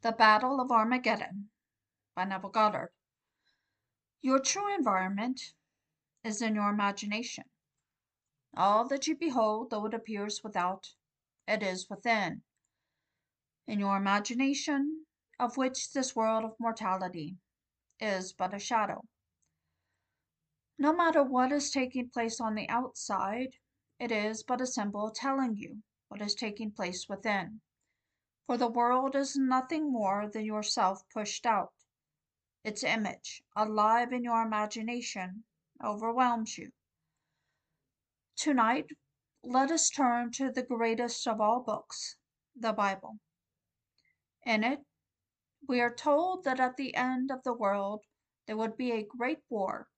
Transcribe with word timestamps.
The 0.00 0.12
Battle 0.12 0.60
of 0.60 0.70
Armageddon 0.70 1.50
by 2.14 2.22
Neville 2.22 2.50
Goddard. 2.50 2.92
Your 4.20 4.38
true 4.38 4.72
environment 4.72 5.54
is 6.22 6.40
in 6.40 6.54
your 6.54 6.70
imagination. 6.70 7.50
All 8.56 8.86
that 8.86 9.08
you 9.08 9.16
behold, 9.16 9.70
though 9.70 9.86
it 9.86 9.94
appears 9.94 10.44
without, 10.44 10.94
it 11.48 11.64
is 11.64 11.90
within. 11.90 12.44
In 13.66 13.80
your 13.80 13.96
imagination, 13.96 15.06
of 15.36 15.56
which 15.56 15.90
this 15.92 16.14
world 16.14 16.44
of 16.44 16.60
mortality 16.60 17.36
is 17.98 18.32
but 18.32 18.54
a 18.54 18.60
shadow. 18.60 19.04
No 20.78 20.94
matter 20.94 21.24
what 21.24 21.50
is 21.50 21.72
taking 21.72 22.08
place 22.08 22.40
on 22.40 22.54
the 22.54 22.68
outside, 22.68 23.56
it 23.98 24.12
is 24.12 24.44
but 24.44 24.60
a 24.60 24.66
symbol 24.66 25.10
telling 25.10 25.56
you 25.56 25.82
what 26.06 26.22
is 26.22 26.36
taking 26.36 26.70
place 26.70 27.08
within. 27.08 27.62
For 28.48 28.56
the 28.56 28.66
world 28.66 29.14
is 29.14 29.36
nothing 29.36 29.92
more 29.92 30.26
than 30.26 30.46
yourself 30.46 31.06
pushed 31.10 31.44
out. 31.44 31.74
Its 32.64 32.82
image, 32.82 33.42
alive 33.54 34.10
in 34.10 34.24
your 34.24 34.40
imagination, 34.40 35.44
overwhelms 35.84 36.56
you. 36.56 36.72
Tonight, 38.36 38.86
let 39.44 39.70
us 39.70 39.90
turn 39.90 40.32
to 40.32 40.50
the 40.50 40.62
greatest 40.62 41.28
of 41.28 41.42
all 41.42 41.60
books, 41.60 42.16
the 42.56 42.72
Bible. 42.72 43.18
In 44.46 44.64
it, 44.64 44.80
we 45.68 45.82
are 45.82 45.94
told 45.94 46.44
that 46.44 46.58
at 46.58 46.78
the 46.78 46.94
end 46.94 47.30
of 47.30 47.42
the 47.42 47.52
world 47.52 48.06
there 48.46 48.56
would 48.56 48.78
be 48.78 48.92
a 48.92 49.04
great 49.04 49.40
war 49.50 49.88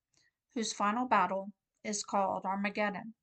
whose 0.57 0.73
final 0.73 1.07
battle 1.07 1.53
is 1.85 2.03
called 2.03 2.45
Armageddon. 2.45 3.15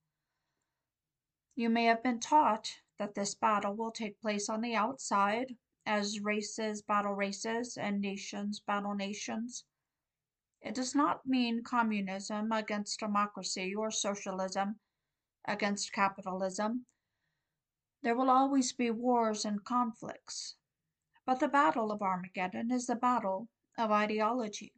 You 1.54 1.70
may 1.70 1.84
have 1.84 2.02
been 2.02 2.22
taught 2.22 2.78
that 2.98 3.16
this 3.16 3.36
battle 3.36 3.76
will 3.76 3.92
take 3.92 4.20
place 4.22 4.50
on 4.50 4.62
the 4.62 4.76
outside 4.76 5.56
as 5.86 6.20
races 6.20 6.82
battle 6.82 7.14
races 7.14 7.78
and 7.78 8.02
nations 8.02 8.60
battle 8.60 8.94
nations. 8.94 9.66
It 10.62 10.76
does 10.76 10.96
not 10.96 11.26
mean 11.26 11.64
communism 11.64 12.52
against 12.52 13.00
democracy 13.00 13.74
or 13.76 13.92
socialism 13.92 14.80
against 15.46 15.94
capitalism. 15.94 16.86
There 18.02 18.16
will 18.16 18.30
always 18.30 18.74
be 18.74 18.92
wars 18.92 19.46
and 19.46 19.64
conflicts. 19.64 20.56
But 21.26 21.40
the 21.40 21.48
Battle 21.48 21.92
of 21.92 22.02
Armageddon 22.02 22.72
is 22.72 22.88
the 22.88 22.96
battle 22.96 23.50
of 23.78 23.92
ideology. 23.92 24.74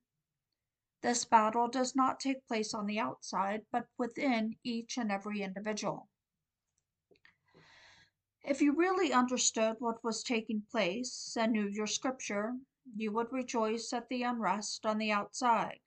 This 1.01 1.25
battle 1.25 1.67
does 1.67 1.95
not 1.95 2.19
take 2.19 2.45
place 2.47 2.73
on 2.73 2.85
the 2.85 2.99
outside, 2.99 3.65
but 3.71 3.87
within 3.97 4.57
each 4.63 4.97
and 4.97 5.11
every 5.11 5.41
individual. 5.41 6.09
If 8.43 8.61
you 8.61 8.73
really 8.73 9.11
understood 9.13 9.75
what 9.79 10.03
was 10.03 10.23
taking 10.23 10.63
place 10.71 11.35
and 11.37 11.51
knew 11.51 11.67
your 11.67 11.87
scripture, 11.87 12.57
you 12.95 13.11
would 13.11 13.31
rejoice 13.31 13.93
at 13.93 14.09
the 14.09 14.23
unrest 14.23 14.85
on 14.85 14.97
the 14.97 15.11
outside. 15.11 15.79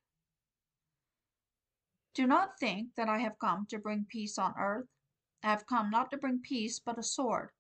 Do 2.15 2.27
not 2.27 2.59
think 2.59 2.95
that 2.95 3.09
I 3.09 3.19
have 3.19 3.39
come 3.39 3.67
to 3.67 3.79
bring 3.79 4.05
peace 4.05 4.39
on 4.39 4.55
earth. 4.59 4.89
I 5.43 5.51
have 5.51 5.67
come 5.67 5.91
not 5.91 6.11
to 6.11 6.19
bring 6.19 6.41
peace, 6.41 6.79
but 6.79 6.99
a 6.99 7.03
sword, 7.03 7.51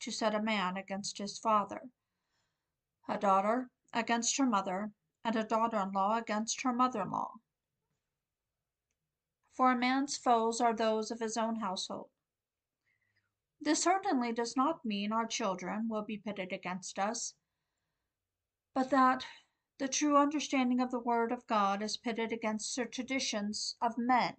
to 0.00 0.10
set 0.10 0.34
a 0.34 0.42
man 0.42 0.76
against 0.76 1.18
his 1.18 1.38
father, 1.38 1.90
a 3.08 3.18
daughter 3.18 3.70
against 3.92 4.36
her 4.36 4.46
mother, 4.46 4.92
and 5.24 5.34
a 5.34 5.42
daughter 5.42 5.78
in 5.78 5.92
law 5.92 6.16
against 6.16 6.62
her 6.62 6.72
mother 6.72 7.02
in 7.02 7.10
law. 7.10 7.32
For 9.52 9.72
a 9.72 9.76
man's 9.76 10.16
foes 10.16 10.60
are 10.60 10.74
those 10.74 11.10
of 11.10 11.18
his 11.18 11.36
own 11.36 11.56
household. 11.56 12.10
This 13.60 13.82
certainly 13.82 14.32
does 14.32 14.56
not 14.56 14.84
mean 14.84 15.12
our 15.12 15.26
children 15.26 15.88
will 15.88 16.02
be 16.02 16.16
pitted 16.16 16.52
against 16.52 16.98
us, 16.98 17.34
but 18.72 18.90
that 18.90 19.26
the 19.78 19.88
true 19.88 20.16
understanding 20.16 20.80
of 20.80 20.92
the 20.92 21.00
Word 21.00 21.32
of 21.32 21.46
God 21.48 21.82
is 21.82 21.96
pitted 21.96 22.32
against 22.32 22.74
the 22.76 22.86
traditions 22.86 23.76
of 23.80 23.98
men, 23.98 24.36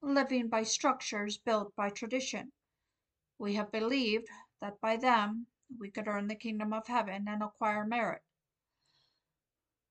living 0.00 0.48
by 0.48 0.64
structures 0.64 1.38
built 1.38 1.76
by 1.76 1.90
tradition. 1.90 2.52
We 3.38 3.54
have 3.54 3.70
believed 3.70 4.28
that 4.60 4.80
by 4.80 4.96
them 4.96 5.46
we 5.78 5.90
could 5.90 6.08
earn 6.08 6.26
the 6.26 6.34
kingdom 6.34 6.72
of 6.72 6.88
heaven 6.88 7.26
and 7.28 7.42
acquire 7.42 7.84
merit. 7.84 8.22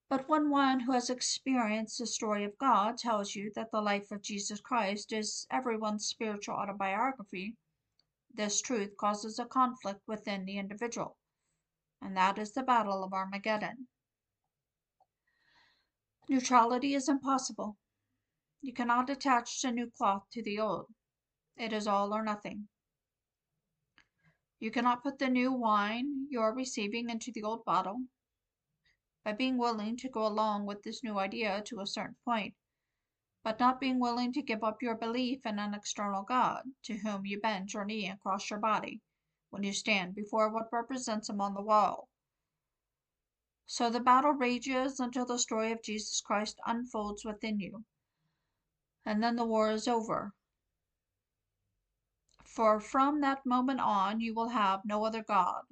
But 0.10 0.28
when 0.30 0.50
one 0.50 0.82
who 0.82 0.92
has 0.92 1.10
experienced 1.10 1.98
the 1.98 2.06
story 2.06 2.44
of 2.44 2.58
God 2.58 2.98
tells 2.98 3.36
you 3.36 3.52
that 3.56 3.72
the 3.72 3.82
life 3.82 4.12
of 4.12 4.22
Jesus 4.22 4.60
Christ 4.60 5.12
is 5.12 5.48
everyone's 5.50 6.06
spiritual 6.06 6.56
autobiography, 6.56 7.56
this 8.36 8.62
truth 8.62 8.98
causes 8.98 9.40
a 9.40 9.46
conflict 9.46 10.02
within 10.08 10.46
the 10.46 10.58
individual, 10.58 11.18
and 12.02 12.16
that 12.18 12.38
is 12.38 12.54
the 12.54 12.64
battle 12.64 13.04
of 13.04 13.14
Armageddon. 13.14 13.88
Neutrality 16.28 16.94
is 16.96 17.08
impossible. 17.08 17.78
You 18.62 18.74
cannot 18.74 19.10
attach 19.10 19.62
the 19.62 19.72
new 19.72 19.92
cloth 19.92 20.24
to 20.32 20.42
the 20.42 20.60
old. 20.60 20.88
It 21.56 21.72
is 21.72 21.88
all 21.88 22.14
or 22.14 22.24
nothing. 22.24 22.68
You 24.60 24.72
cannot 24.72 25.04
put 25.04 25.20
the 25.20 25.30
new 25.30 25.54
wine 25.54 26.28
you 26.30 26.42
are 26.42 26.54
receiving 26.54 27.10
into 27.10 27.32
the 27.32 27.44
old 27.44 27.64
bottle. 27.64 28.02
By 29.24 29.34
being 29.34 29.58
willing 29.58 29.98
to 29.98 30.10
go 30.10 30.26
along 30.26 30.66
with 30.66 30.82
this 30.84 31.04
new 31.04 31.20
idea 31.20 31.62
to 31.68 31.80
a 31.80 31.88
certain 31.88 32.16
point, 32.26 32.56
but 33.46 33.60
not 33.60 33.80
being 33.80 34.00
willing 34.00 34.34
to 34.34 34.42
give 34.42 34.64
up 34.64 34.82
your 34.82 34.96
belief 34.96 35.46
in 35.46 35.60
an 35.60 35.76
external 35.76 36.24
God 36.24 36.64
to 36.82 36.98
whom 36.98 37.28
you 37.28 37.40
bend 37.40 37.72
your 37.72 37.86
knee 37.86 38.08
and 38.08 38.20
cross 38.20 38.50
your 38.50 38.58
body 38.58 39.00
when 39.52 39.62
you 39.62 39.72
stand 39.72 40.16
before 40.16 40.50
what 40.50 40.74
represents 40.74 41.30
him 41.30 41.40
on 41.40 41.54
the 41.54 41.62
wall. 41.62 42.10
So 43.68 43.92
the 43.92 44.00
battle 44.00 44.32
rages 44.32 45.00
until 45.00 45.28
the 45.28 45.38
story 45.38 45.72
of 45.72 45.84
Jesus 45.84 46.22
Christ 46.22 46.60
unfolds 46.66 47.24
within 47.24 47.60
you, 47.60 47.86
and 49.06 49.22
then 49.22 49.36
the 49.36 49.46
war 49.46 49.70
is 49.70 49.88
over. 49.88 50.34
For 52.44 52.80
from 52.80 53.22
that 53.22 53.46
moment 53.46 53.80
on 53.80 54.22
you 54.22 54.34
will 54.34 54.50
have 54.50 54.82
no 54.86 55.06
other 55.06 55.22
God, 55.22 55.66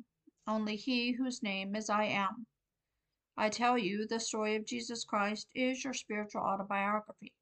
only 0.45 0.75
He 0.75 1.13
whose 1.13 1.41
name 1.41 1.75
is 1.75 1.89
I 1.89 2.03
Am. 2.03 2.45
I 3.35 3.49
tell 3.49 3.79
you, 3.79 4.05
the 4.05 4.19
story 4.19 4.55
of 4.55 4.67
Jesus 4.67 5.03
Christ 5.03 5.47
is 5.55 5.83
your 5.83 5.95
spiritual 5.95 6.41
autobiography. 6.41 7.33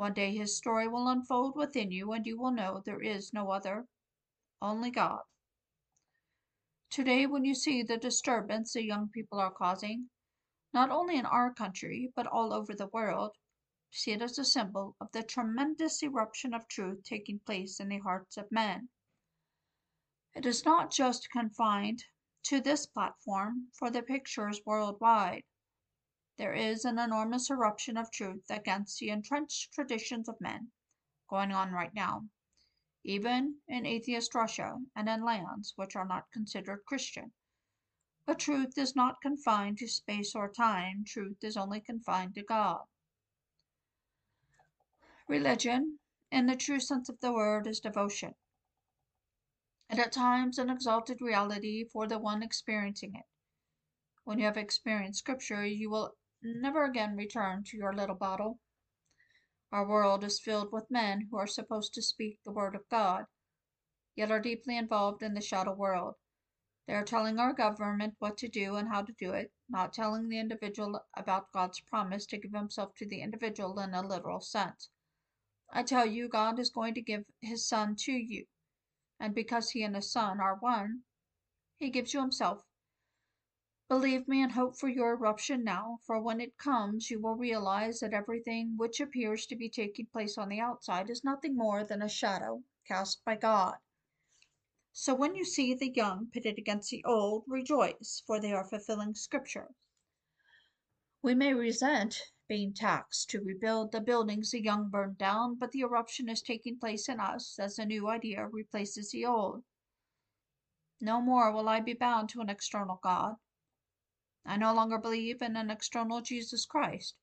One 0.00 0.14
day 0.14 0.34
his 0.34 0.56
story 0.56 0.88
will 0.88 1.08
unfold 1.08 1.56
within 1.56 1.90
you, 1.90 2.12
and 2.12 2.26
you 2.26 2.38
will 2.40 2.52
know 2.52 2.80
there 2.80 3.02
is 3.02 3.34
no 3.34 3.50
other, 3.50 3.86
only 4.62 4.90
God. 4.90 5.20
Today, 6.88 7.26
when 7.26 7.44
you 7.44 7.54
see 7.54 7.82
the 7.82 7.98
disturbance 7.98 8.72
the 8.72 8.82
young 8.82 9.10
people 9.10 9.38
are 9.38 9.52
causing, 9.52 10.08
not 10.72 10.88
only 10.88 11.18
in 11.18 11.26
our 11.26 11.52
country, 11.52 12.14
but 12.16 12.26
all 12.26 12.54
over 12.54 12.74
the 12.74 12.86
world, 12.86 13.36
see 13.90 14.12
it 14.12 14.22
as 14.22 14.38
a 14.38 14.44
symbol 14.46 14.96
of 15.02 15.12
the 15.12 15.22
tremendous 15.22 16.02
eruption 16.02 16.54
of 16.54 16.66
truth 16.66 17.02
taking 17.04 17.38
place 17.38 17.78
in 17.78 17.90
the 17.90 17.98
hearts 17.98 18.38
of 18.38 18.50
men. 18.50 18.88
It 20.34 20.46
is 20.46 20.64
not 20.64 20.90
just 20.90 21.30
confined 21.30 22.06
to 22.44 22.62
this 22.62 22.86
platform, 22.86 23.68
for 23.74 23.90
the 23.90 24.00
picture 24.00 24.48
is 24.48 24.64
worldwide. 24.64 25.44
There 26.40 26.54
is 26.54 26.86
an 26.86 26.98
enormous 26.98 27.50
eruption 27.50 27.98
of 27.98 28.10
truth 28.10 28.46
against 28.48 28.98
the 28.98 29.10
entrenched 29.10 29.74
traditions 29.74 30.26
of 30.26 30.40
men 30.40 30.72
going 31.28 31.52
on 31.52 31.70
right 31.70 31.92
now, 31.92 32.30
even 33.04 33.60
in 33.68 33.84
atheist 33.84 34.34
Russia 34.34 34.78
and 34.96 35.06
in 35.06 35.22
lands 35.22 35.74
which 35.76 35.94
are 35.96 36.06
not 36.06 36.32
considered 36.32 36.86
Christian. 36.86 37.32
But 38.24 38.38
truth 38.38 38.78
is 38.78 38.96
not 38.96 39.20
confined 39.20 39.76
to 39.80 39.86
space 39.86 40.34
or 40.34 40.50
time, 40.50 41.04
truth 41.06 41.44
is 41.44 41.58
only 41.58 41.78
confined 41.78 42.34
to 42.36 42.42
God. 42.42 42.86
Religion, 45.28 45.98
in 46.32 46.46
the 46.46 46.56
true 46.56 46.80
sense 46.80 47.10
of 47.10 47.20
the 47.20 47.34
word, 47.34 47.66
is 47.66 47.80
devotion, 47.80 48.34
and 49.90 50.00
at 50.00 50.10
times 50.10 50.56
an 50.56 50.70
exalted 50.70 51.20
reality 51.20 51.84
for 51.84 52.06
the 52.06 52.18
one 52.18 52.42
experiencing 52.42 53.14
it. 53.14 53.26
When 54.24 54.38
you 54.38 54.46
have 54.46 54.56
experienced 54.56 55.18
Scripture, 55.18 55.66
you 55.66 55.90
will 55.90 56.14
never 56.42 56.84
again 56.84 57.16
return 57.16 57.64
to 57.64 57.76
your 57.76 57.92
little 57.92 58.14
bottle. 58.14 58.58
Our 59.72 59.86
world 59.86 60.24
is 60.24 60.40
filled 60.40 60.72
with 60.72 60.90
men 60.90 61.28
who 61.30 61.36
are 61.36 61.46
supposed 61.46 61.94
to 61.94 62.02
speak 62.02 62.38
the 62.44 62.50
word 62.50 62.74
of 62.74 62.88
God, 62.88 63.26
yet 64.16 64.30
are 64.30 64.40
deeply 64.40 64.76
involved 64.76 65.22
in 65.22 65.34
the 65.34 65.40
shadow 65.40 65.74
world. 65.74 66.16
They 66.86 66.94
are 66.94 67.04
telling 67.04 67.38
our 67.38 67.52
government 67.52 68.16
what 68.18 68.36
to 68.38 68.48
do 68.48 68.74
and 68.74 68.88
how 68.88 69.02
to 69.02 69.12
do 69.12 69.32
it, 69.32 69.52
not 69.68 69.92
telling 69.92 70.28
the 70.28 70.40
individual 70.40 71.00
about 71.14 71.52
God's 71.52 71.78
promise 71.80 72.26
to 72.26 72.38
give 72.38 72.52
himself 72.52 72.94
to 72.96 73.06
the 73.06 73.20
individual 73.20 73.78
in 73.78 73.94
a 73.94 74.02
literal 74.02 74.40
sense. 74.40 74.90
I 75.72 75.84
tell 75.84 76.06
you, 76.06 76.28
God 76.28 76.58
is 76.58 76.70
going 76.70 76.94
to 76.94 77.02
give 77.02 77.26
his 77.40 77.64
Son 77.68 77.94
to 77.96 78.12
you, 78.12 78.46
and 79.20 79.34
because 79.34 79.70
he 79.70 79.84
and 79.84 79.94
his 79.94 80.10
Son 80.10 80.40
are 80.40 80.56
one, 80.56 81.02
he 81.76 81.90
gives 81.90 82.12
you 82.12 82.20
himself 82.20 82.64
Believe 83.90 84.28
me 84.28 84.40
and 84.40 84.52
hope 84.52 84.76
for 84.76 84.88
your 84.88 85.14
eruption 85.14 85.64
now, 85.64 85.98
for 86.06 86.22
when 86.22 86.40
it 86.40 86.56
comes 86.56 87.10
you 87.10 87.20
will 87.20 87.34
realize 87.34 87.98
that 87.98 88.14
everything 88.14 88.76
which 88.76 89.00
appears 89.00 89.46
to 89.46 89.56
be 89.56 89.68
taking 89.68 90.06
place 90.06 90.38
on 90.38 90.48
the 90.48 90.60
outside 90.60 91.10
is 91.10 91.24
nothing 91.24 91.56
more 91.56 91.82
than 91.82 92.00
a 92.00 92.08
shadow 92.08 92.62
cast 92.86 93.24
by 93.24 93.34
God. 93.34 93.78
So 94.92 95.12
when 95.12 95.34
you 95.34 95.44
see 95.44 95.74
the 95.74 95.90
young 95.90 96.28
pitted 96.28 96.56
against 96.56 96.92
the 96.92 97.02
old, 97.04 97.42
rejoice, 97.48 98.22
for 98.24 98.38
they 98.38 98.52
are 98.52 98.62
fulfilling 98.62 99.16
Scripture. 99.16 99.74
We 101.20 101.34
may 101.34 101.52
resent 101.52 102.30
being 102.46 102.72
taxed 102.72 103.28
to 103.30 103.42
rebuild 103.42 103.90
the 103.90 104.00
buildings 104.00 104.52
the 104.52 104.62
young 104.62 104.88
burned 104.88 105.18
down, 105.18 105.56
but 105.56 105.72
the 105.72 105.80
eruption 105.80 106.28
is 106.28 106.42
taking 106.42 106.78
place 106.78 107.08
in 107.08 107.18
us 107.18 107.58
as 107.58 107.74
the 107.74 107.86
new 107.86 108.06
idea 108.06 108.46
replaces 108.46 109.10
the 109.10 109.26
old. 109.26 109.64
No 111.00 111.20
more 111.20 111.50
will 111.50 111.68
I 111.68 111.80
be 111.80 111.94
bound 111.94 112.28
to 112.28 112.40
an 112.40 112.48
external 112.48 113.00
God. 113.02 113.34
I 114.44 114.56
no 114.56 114.72
longer 114.72 114.98
believe 114.98 115.42
in 115.42 115.56
an 115.56 115.70
external 115.70 116.22
Jesus 116.22 116.66
Christ. 116.66 117.14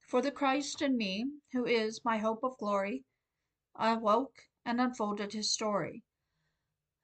For 0.00 0.22
the 0.22 0.32
Christ 0.32 0.82
in 0.82 0.96
me, 0.96 1.30
who 1.52 1.66
is 1.66 2.04
my 2.04 2.18
hope 2.18 2.42
of 2.42 2.58
glory, 2.58 3.04
I 3.74 3.90
awoke 3.90 4.34
and 4.64 4.80
unfolded 4.80 5.32
his 5.32 5.52
story, 5.52 6.02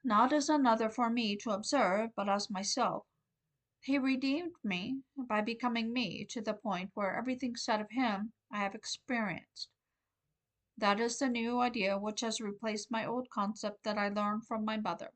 not 0.02 0.32
as 0.32 0.48
another 0.48 0.88
for 0.88 1.10
me 1.10 1.36
to 1.36 1.50
observe, 1.50 2.10
but 2.14 2.28
as 2.28 2.50
myself. 2.50 3.06
He 3.82 3.98
redeemed 3.98 4.56
me 4.62 5.02
by 5.16 5.40
becoming 5.40 5.92
me 5.92 6.24
to 6.26 6.40
the 6.40 6.54
point 6.54 6.90
where 6.94 7.16
everything 7.16 7.56
said 7.56 7.80
of 7.80 7.90
him 7.90 8.32
I 8.50 8.58
have 8.58 8.74
experienced. 8.74 9.70
That 10.76 11.00
is 11.00 11.18
the 11.18 11.28
new 11.28 11.60
idea 11.60 11.98
which 11.98 12.22
has 12.22 12.40
replaced 12.40 12.90
my 12.90 13.04
old 13.04 13.28
concept 13.30 13.82
that 13.84 13.98
I 13.98 14.08
learned 14.08 14.46
from 14.46 14.64
my 14.64 14.76
mother. 14.76 15.12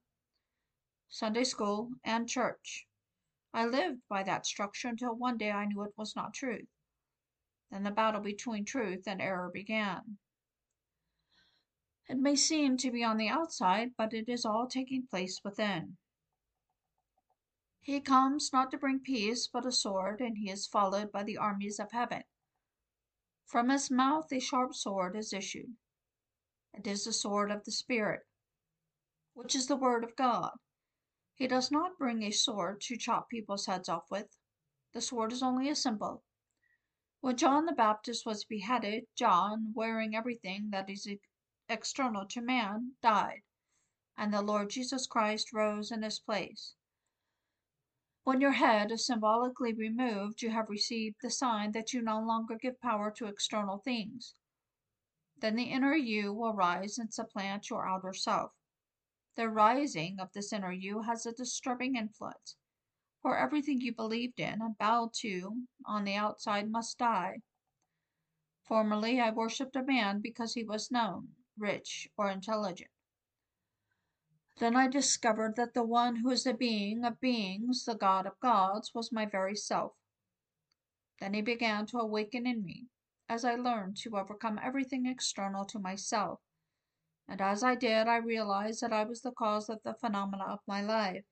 Sunday 1.08 1.44
school 1.44 1.92
and 2.04 2.28
church. 2.28 2.86
I 3.54 3.66
lived 3.66 4.02
by 4.08 4.24
that 4.24 4.46
structure 4.46 4.88
until 4.88 5.14
one 5.14 5.38
day 5.38 5.52
I 5.52 5.66
knew 5.66 5.84
it 5.84 5.96
was 5.96 6.16
not 6.16 6.34
truth. 6.34 6.66
Then 7.70 7.84
the 7.84 7.92
battle 7.92 8.20
between 8.20 8.64
truth 8.64 9.04
and 9.06 9.22
error 9.22 9.48
began. 9.48 10.18
It 12.08 12.18
may 12.18 12.34
seem 12.34 12.76
to 12.78 12.90
be 12.90 13.04
on 13.04 13.16
the 13.16 13.28
outside, 13.28 13.92
but 13.96 14.12
it 14.12 14.28
is 14.28 14.44
all 14.44 14.66
taking 14.66 15.06
place 15.06 15.40
within. 15.44 15.98
He 17.80 18.00
comes 18.00 18.52
not 18.52 18.72
to 18.72 18.78
bring 18.78 18.98
peace, 18.98 19.46
but 19.46 19.64
a 19.64 19.70
sword, 19.70 20.20
and 20.20 20.36
he 20.36 20.50
is 20.50 20.66
followed 20.66 21.12
by 21.12 21.22
the 21.22 21.36
armies 21.36 21.78
of 21.78 21.92
heaven. 21.92 22.24
From 23.46 23.68
his 23.68 23.88
mouth 23.88 24.32
a 24.32 24.40
sharp 24.40 24.74
sword 24.74 25.14
is 25.16 25.32
issued. 25.32 25.76
It 26.72 26.88
is 26.88 27.04
the 27.04 27.12
sword 27.12 27.52
of 27.52 27.64
the 27.64 27.70
Spirit, 27.70 28.22
which 29.34 29.54
is 29.54 29.68
the 29.68 29.76
word 29.76 30.02
of 30.02 30.16
God. 30.16 30.50
He 31.36 31.48
does 31.48 31.70
not 31.70 31.98
bring 31.98 32.22
a 32.22 32.30
sword 32.30 32.80
to 32.82 32.96
chop 32.96 33.28
people's 33.28 33.66
heads 33.66 33.88
off 33.88 34.08
with. 34.10 34.38
The 34.92 35.00
sword 35.00 35.32
is 35.32 35.42
only 35.42 35.68
a 35.68 35.74
symbol. 35.74 36.22
When 37.20 37.36
John 37.36 37.66
the 37.66 37.72
Baptist 37.72 38.24
was 38.24 38.44
beheaded, 38.44 39.08
John, 39.16 39.72
wearing 39.74 40.14
everything 40.14 40.70
that 40.70 40.88
is 40.88 41.08
external 41.68 42.26
to 42.26 42.40
man, 42.40 42.96
died, 43.02 43.42
and 44.16 44.32
the 44.32 44.42
Lord 44.42 44.70
Jesus 44.70 45.08
Christ 45.08 45.52
rose 45.52 45.90
in 45.90 46.02
his 46.02 46.20
place. 46.20 46.76
When 48.22 48.40
your 48.40 48.52
head 48.52 48.92
is 48.92 49.04
symbolically 49.04 49.72
removed, 49.72 50.40
you 50.40 50.50
have 50.50 50.70
received 50.70 51.16
the 51.20 51.30
sign 51.30 51.72
that 51.72 51.92
you 51.92 52.00
no 52.00 52.20
longer 52.20 52.56
give 52.56 52.80
power 52.80 53.10
to 53.10 53.26
external 53.26 53.78
things. 53.78 54.34
Then 55.36 55.56
the 55.56 55.64
inner 55.64 55.96
you 55.96 56.32
will 56.32 56.54
rise 56.54 56.96
and 56.96 57.12
supplant 57.12 57.70
your 57.70 57.88
outer 57.88 58.14
self. 58.14 58.52
The 59.36 59.48
rising 59.48 60.20
of 60.20 60.32
this 60.32 60.52
inner 60.52 60.72
you 60.72 61.02
has 61.02 61.26
a 61.26 61.32
disturbing 61.32 61.96
influence 61.96 62.56
for 63.20 63.38
everything 63.38 63.80
you 63.80 63.94
believed 63.94 64.38
in 64.38 64.60
and 64.60 64.76
bowed 64.76 65.14
to 65.14 65.66
on 65.86 66.04
the 66.04 66.14
outside 66.14 66.70
must 66.70 66.98
die. 66.98 67.40
Formerly 68.62 69.18
I 69.18 69.30
worshipped 69.30 69.76
a 69.76 69.82
man 69.82 70.20
because 70.20 70.54
he 70.54 70.62
was 70.62 70.90
known, 70.90 71.34
rich, 71.56 72.08
or 72.16 72.30
intelligent. 72.30 72.90
Then 74.58 74.76
I 74.76 74.86
discovered 74.86 75.56
that 75.56 75.74
the 75.74 75.82
one 75.82 76.16
who 76.16 76.30
is 76.30 76.44
the 76.44 76.54
being 76.54 77.04
of 77.04 77.18
beings, 77.18 77.86
the 77.86 77.94
God 77.94 78.26
of 78.26 78.38
gods, 78.38 78.94
was 78.94 79.10
my 79.10 79.26
very 79.26 79.56
self. 79.56 79.96
Then 81.18 81.34
he 81.34 81.42
began 81.42 81.86
to 81.86 81.98
awaken 81.98 82.46
in 82.46 82.64
me 82.64 82.88
as 83.28 83.44
I 83.44 83.56
learned 83.56 83.96
to 83.98 84.16
overcome 84.16 84.60
everything 84.62 85.06
external 85.06 85.64
to 85.64 85.78
myself. 85.78 86.40
And 87.28 87.40
as 87.40 87.62
I 87.62 87.74
did, 87.74 88.06
I 88.06 88.16
realized 88.16 88.82
that 88.82 88.92
I 88.92 89.04
was 89.04 89.22
the 89.22 89.32
cause 89.32 89.68
of 89.68 89.80
the 89.82 89.94
phenomena 89.94 90.44
of 90.44 90.60
my 90.66 90.82
life. 90.82 91.24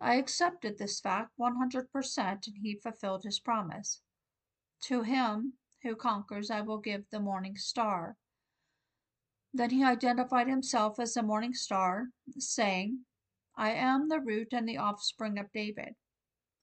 I 0.00 0.16
accepted 0.16 0.76
this 0.76 1.00
fact 1.00 1.32
100% 1.40 1.86
and 2.18 2.56
he 2.62 2.78
fulfilled 2.82 3.24
his 3.24 3.40
promise. 3.40 4.02
To 4.82 5.02
him 5.02 5.54
who 5.82 5.96
conquers, 5.96 6.50
I 6.50 6.60
will 6.60 6.78
give 6.78 7.04
the 7.10 7.20
morning 7.20 7.56
star. 7.56 8.16
Then 9.54 9.70
he 9.70 9.82
identified 9.82 10.48
himself 10.48 11.00
as 11.00 11.14
the 11.14 11.22
morning 11.22 11.54
star, 11.54 12.08
saying, 12.38 13.06
I 13.56 13.70
am 13.70 14.08
the 14.08 14.20
root 14.20 14.48
and 14.52 14.68
the 14.68 14.76
offspring 14.76 15.38
of 15.38 15.50
David. 15.52 15.94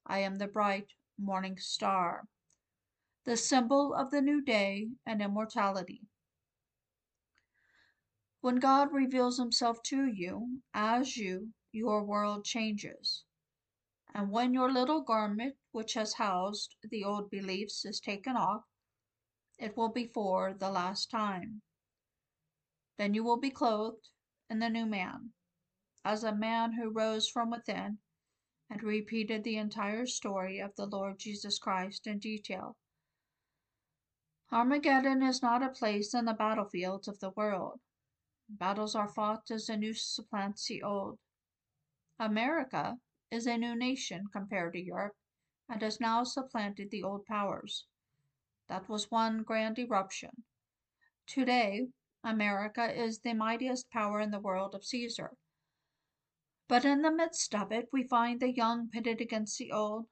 I 0.06 0.20
am 0.20 0.36
the 0.36 0.46
bright 0.46 0.92
morning 1.18 1.58
star, 1.58 2.28
the 3.24 3.36
symbol 3.36 3.94
of 3.94 4.12
the 4.12 4.22
new 4.22 4.42
day 4.42 4.90
and 5.04 5.20
immortality. 5.20 6.02
When 8.44 8.56
God 8.56 8.92
reveals 8.92 9.38
himself 9.38 9.82
to 9.84 10.04
you 10.04 10.60
as 10.74 11.16
you 11.16 11.54
your 11.72 12.04
world 12.04 12.44
changes. 12.44 13.24
And 14.12 14.30
when 14.30 14.52
your 14.52 14.70
little 14.70 15.00
garment, 15.00 15.56
which 15.72 15.94
has 15.94 16.12
housed 16.12 16.76
the 16.82 17.04
old 17.04 17.30
beliefs, 17.30 17.86
is 17.86 18.00
taken 18.00 18.36
off, 18.36 18.64
it 19.58 19.78
will 19.78 19.88
be 19.88 20.08
for 20.08 20.52
the 20.52 20.68
last 20.70 21.10
time. 21.10 21.62
Then 22.98 23.14
you 23.14 23.24
will 23.24 23.38
be 23.38 23.48
clothed 23.48 24.10
in 24.50 24.58
the 24.58 24.68
new 24.68 24.84
man, 24.84 25.32
as 26.04 26.22
a 26.22 26.36
man 26.36 26.74
who 26.74 26.90
rose 26.90 27.26
from 27.26 27.48
within 27.48 27.96
and 28.68 28.82
repeated 28.82 29.42
the 29.42 29.56
entire 29.56 30.04
story 30.04 30.58
of 30.58 30.76
the 30.76 30.84
Lord 30.84 31.18
Jesus 31.18 31.58
Christ 31.58 32.06
in 32.06 32.18
detail. 32.18 32.76
Armageddon 34.52 35.22
is 35.22 35.40
not 35.40 35.62
a 35.62 35.70
place 35.70 36.12
in 36.12 36.26
the 36.26 36.34
battlefields 36.34 37.08
of 37.08 37.20
the 37.20 37.30
world. 37.30 37.80
Battles 38.46 38.94
are 38.94 39.08
fought 39.08 39.50
as 39.50 39.66
the 39.66 39.76
new 39.76 39.94
supplants 39.94 40.68
the 40.68 40.82
old. 40.82 41.18
America 42.18 42.98
is 43.30 43.46
a 43.46 43.58
new 43.58 43.74
nation 43.74 44.26
compared 44.32 44.74
to 44.74 44.80
Europe 44.80 45.16
and 45.68 45.82
has 45.82 45.98
now 45.98 46.24
supplanted 46.24 46.90
the 46.90 47.02
old 47.02 47.24
powers. 47.26 47.86
That 48.68 48.88
was 48.88 49.10
one 49.10 49.42
grand 49.42 49.78
eruption. 49.78 50.44
Today, 51.26 51.88
America 52.22 52.92
is 52.94 53.18
the 53.18 53.34
mightiest 53.34 53.90
power 53.90 54.20
in 54.20 54.30
the 54.30 54.40
world 54.40 54.74
of 54.74 54.84
Caesar. 54.84 55.36
But 56.68 56.84
in 56.84 57.02
the 57.02 57.10
midst 57.10 57.54
of 57.54 57.72
it, 57.72 57.88
we 57.92 58.06
find 58.06 58.40
the 58.40 58.52
young 58.52 58.88
pitted 58.88 59.20
against 59.20 59.58
the 59.58 59.72
old. 59.72 60.06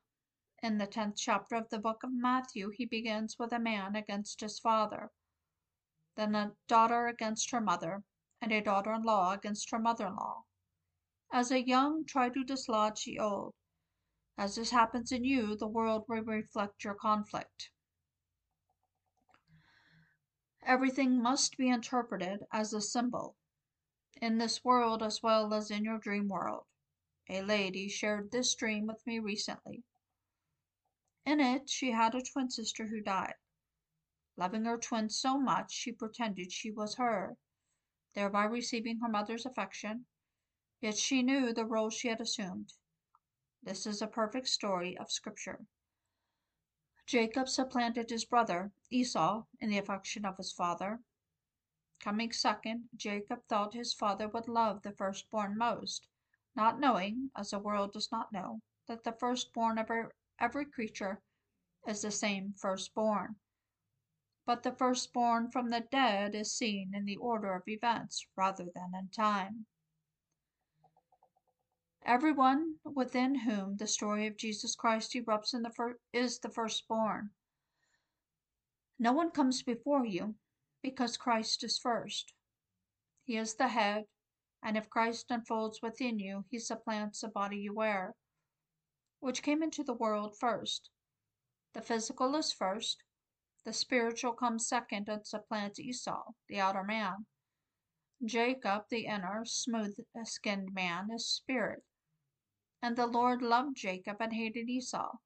In 0.63 0.79
the 0.79 0.87
tenth 0.87 1.17
chapter 1.17 1.55
of 1.55 1.69
the 1.71 1.79
book 1.79 2.03
of 2.03 2.13
Matthew, 2.13 2.71
he 2.71 2.87
begins 2.87 3.39
with 3.39 3.53
a 3.53 3.59
man 3.59 3.95
against 3.95 4.41
his 4.41 4.59
father, 4.59 5.11
then 6.17 6.35
a 6.35 6.57
daughter 6.67 7.07
against 7.07 7.51
her 7.51 7.61
mother, 7.61 8.03
and 8.43 8.51
a 8.51 8.61
daughter 8.61 8.93
in 8.93 9.05
law 9.05 9.33
against 9.33 9.71
her 9.71 9.79
mother 9.79 10.09
in 10.09 10.17
law. 10.17 10.43
As 11.33 11.53
a 11.53 11.65
young 11.65 12.05
try 12.05 12.29
to 12.29 12.43
dislodge 12.43 13.05
the 13.05 13.21
old. 13.21 13.55
As 14.37 14.57
this 14.57 14.71
happens 14.71 15.13
in 15.13 15.23
you, 15.23 15.55
the 15.57 15.69
world 15.69 16.05
will 16.09 16.23
reflect 16.23 16.83
your 16.83 16.95
conflict. 16.95 17.71
Everything 20.65 21.23
must 21.23 21.57
be 21.57 21.69
interpreted 21.69 22.41
as 22.53 22.73
a 22.73 22.81
symbol. 22.81 23.37
In 24.21 24.39
this 24.39 24.65
world 24.65 25.05
as 25.05 25.23
well 25.23 25.55
as 25.55 25.71
in 25.71 25.85
your 25.85 25.99
dream 25.99 26.29
world. 26.29 26.67
A 27.31 27.43
lady 27.43 27.89
shared 27.89 28.33
this 28.33 28.55
dream 28.57 28.87
with 28.89 29.07
me 29.07 29.21
recently. 29.21 29.85
In 31.25 31.39
it, 31.39 31.71
she 31.71 31.93
had 31.93 32.17
a 32.17 32.23
twin 32.23 32.51
sister 32.51 32.89
who 32.89 33.01
died. 33.01 33.35
Loving 34.37 34.65
her 34.65 34.79
twin 34.79 35.11
so 35.11 35.39
much, 35.39 35.73
she 35.73 35.93
pretended 35.93 36.51
she 36.51 36.73
was 36.73 36.97
her, 36.97 37.37
thereby 38.15 38.45
receiving 38.45 38.99
her 39.01 39.09
mother's 39.09 39.47
affection 39.47 40.07
Yet 40.83 40.99
she 40.99 41.23
knew 41.23 41.53
the 41.53 41.65
role 41.65 41.91
she 41.91 42.09
had 42.09 42.21
assumed. 42.21 42.73
This 43.63 43.87
is 43.87 44.03
a 44.03 44.09
perfect 44.09 44.49
story 44.49 44.99
of 44.99 45.13
Scripture. 45.13 45.65
Jacob 47.07 47.49
supplanted 47.49 48.11
his 48.11 48.25
brother 48.25 48.73
Esau 48.91 49.45
in 49.61 49.71
the 49.71 49.79
affection 49.79 50.25
of 50.25 50.37
his 50.39 50.53
father. 50.53 50.99
Coming 52.01 52.33
second, 52.33 52.89
Jacob 52.97 53.47
thought 53.47 53.75
his 53.75 53.95
father 53.95 54.27
would 54.27 54.49
love 54.49 54.83
the 54.83 54.91
firstborn 54.91 55.57
most, 55.57 56.09
not 56.57 56.81
knowing, 56.81 57.31
as 57.37 57.51
the 57.51 57.61
world 57.61 57.93
does 57.93 58.11
not 58.11 58.33
know, 58.33 58.61
that 58.89 59.05
the 59.05 59.13
firstborn 59.13 59.79
of 59.79 59.89
every 60.41 60.67
creature 60.67 61.23
is 61.87 62.03
the 62.03 62.11
same 62.11 62.55
firstborn. 62.55 63.37
But 64.45 64.63
the 64.63 64.73
firstborn 64.73 65.51
from 65.51 65.71
the 65.71 65.81
dead 65.81 66.35
is 66.35 66.53
seen 66.53 66.93
in 66.95 67.05
the 67.05 67.17
order 67.17 67.55
of 67.55 67.69
events 67.69 68.27
rather 68.37 68.65
than 68.75 68.93
in 68.99 69.09
time. 69.09 69.67
Everyone 72.05 72.81
within 72.85 73.37
whom 73.37 73.77
the 73.77 73.87
story 73.87 74.27
of 74.27 74.37
Jesus 74.37 74.75
Christ 74.75 75.15
erupts 75.15 75.55
in 75.55 75.63
the 75.63 75.71
fir- 75.71 76.01
is 76.13 76.41
the 76.41 76.51
firstborn. 76.51 77.31
No 78.99 79.13
one 79.13 79.31
comes 79.31 79.63
before 79.63 80.05
you 80.05 80.35
because 80.83 81.17
Christ 81.17 81.63
is 81.63 81.79
first. 81.79 82.35
He 83.25 83.37
is 83.37 83.55
the 83.55 83.69
head, 83.69 84.07
and 84.63 84.77
if 84.77 84.91
Christ 84.91 85.27
unfolds 85.31 85.81
within 85.81 86.19
you, 86.19 86.45
he 86.51 86.59
supplants 86.59 87.21
the 87.21 87.29
body 87.29 87.59
you 87.59 87.73
wear, 87.73 88.17
which 89.21 89.43
came 89.43 89.63
into 89.63 89.85
the 89.85 89.95
world 89.95 90.37
first. 90.37 90.91
The 91.73 91.83
physical 91.83 92.35
is 92.35 92.53
first, 92.53 93.05
the 93.65 93.73
spiritual 93.73 94.33
comes 94.33 94.67
second 94.67 95.09
and 95.09 95.27
supplants 95.27 95.79
Esau, 95.79 96.33
the 96.49 96.59
outer 96.59 96.83
man. 96.83 97.27
Jacob, 98.25 98.85
the 98.91 99.07
inner, 99.07 99.45
smooth 99.45 99.97
skinned 100.25 100.73
man, 100.73 101.09
is 101.11 101.29
spirit. 101.29 101.85
And 102.83 102.97
the 102.97 103.07
Lord 103.07 103.43
loved 103.43 103.77
Jacob 103.77 104.17
and 104.21 104.33
hated 104.33 104.69
Esau. 104.69 105.19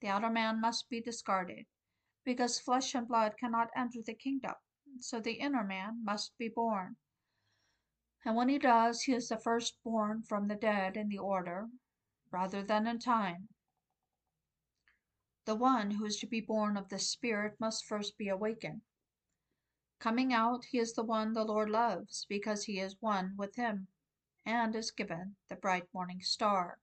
The 0.00 0.08
outer 0.08 0.30
man 0.30 0.60
must 0.60 0.88
be 0.88 1.00
discarded, 1.00 1.66
because 2.24 2.60
flesh 2.60 2.94
and 2.94 3.06
blood 3.06 3.36
cannot 3.38 3.68
enter 3.76 4.00
the 4.02 4.14
kingdom, 4.14 4.54
so 4.98 5.20
the 5.20 5.40
inner 5.40 5.64
man 5.64 6.02
must 6.04 6.36
be 6.38 6.48
born. 6.48 6.96
And 8.24 8.36
when 8.36 8.48
he 8.48 8.58
does, 8.58 9.02
he 9.02 9.12
is 9.12 9.28
the 9.28 9.38
firstborn 9.38 10.22
from 10.22 10.48
the 10.48 10.56
dead 10.56 10.96
in 10.96 11.08
the 11.08 11.18
order, 11.18 11.68
rather 12.30 12.62
than 12.62 12.86
in 12.86 12.98
time. 12.98 13.48
The 15.48 15.54
one 15.54 15.92
who 15.92 16.04
is 16.04 16.18
to 16.18 16.26
be 16.26 16.42
born 16.42 16.76
of 16.76 16.90
the 16.90 16.98
Spirit 16.98 17.58
must 17.58 17.86
first 17.86 18.18
be 18.18 18.28
awakened. 18.28 18.82
Coming 19.98 20.30
out, 20.30 20.66
he 20.66 20.78
is 20.78 20.92
the 20.92 21.02
one 21.02 21.32
the 21.32 21.42
Lord 21.42 21.70
loves, 21.70 22.26
because 22.28 22.64
he 22.64 22.78
is 22.78 23.00
one 23.00 23.34
with 23.34 23.56
him, 23.56 23.88
and 24.44 24.76
is 24.76 24.90
given 24.90 25.36
the 25.48 25.56
bright 25.56 25.84
morning 25.94 26.20
star. 26.20 26.80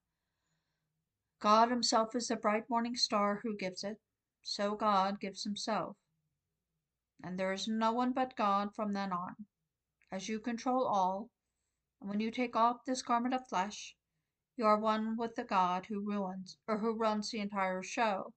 God 1.39 1.69
himself 1.69 2.15
is 2.15 2.29
the 2.29 2.35
bright 2.35 2.67
morning 2.67 2.95
star 2.95 3.41
who 3.43 3.55
gives 3.55 3.83
it, 3.83 4.01
so 4.41 4.73
God 4.73 5.19
gives 5.19 5.43
himself. 5.43 5.95
And 7.23 7.39
there 7.39 7.53
is 7.53 7.67
no 7.67 7.93
one 7.93 8.13
but 8.13 8.35
God 8.35 8.73
from 8.73 8.93
then 8.93 9.11
on. 9.13 9.45
As 10.11 10.27
you 10.27 10.39
control 10.39 10.87
all, 10.87 11.29
and 12.01 12.09
when 12.09 12.19
you 12.19 12.31
take 12.31 12.55
off 12.55 12.83
this 12.83 13.03
garment 13.03 13.35
of 13.35 13.47
flesh, 13.47 13.95
you 14.57 14.65
are 14.65 14.79
one 14.79 15.17
with 15.17 15.35
the 15.35 15.43
God 15.43 15.85
who 15.85 15.99
ruins 15.99 16.57
or 16.67 16.79
who 16.79 16.95
runs 16.95 17.29
the 17.29 17.41
entire 17.41 17.83
show. 17.83 18.33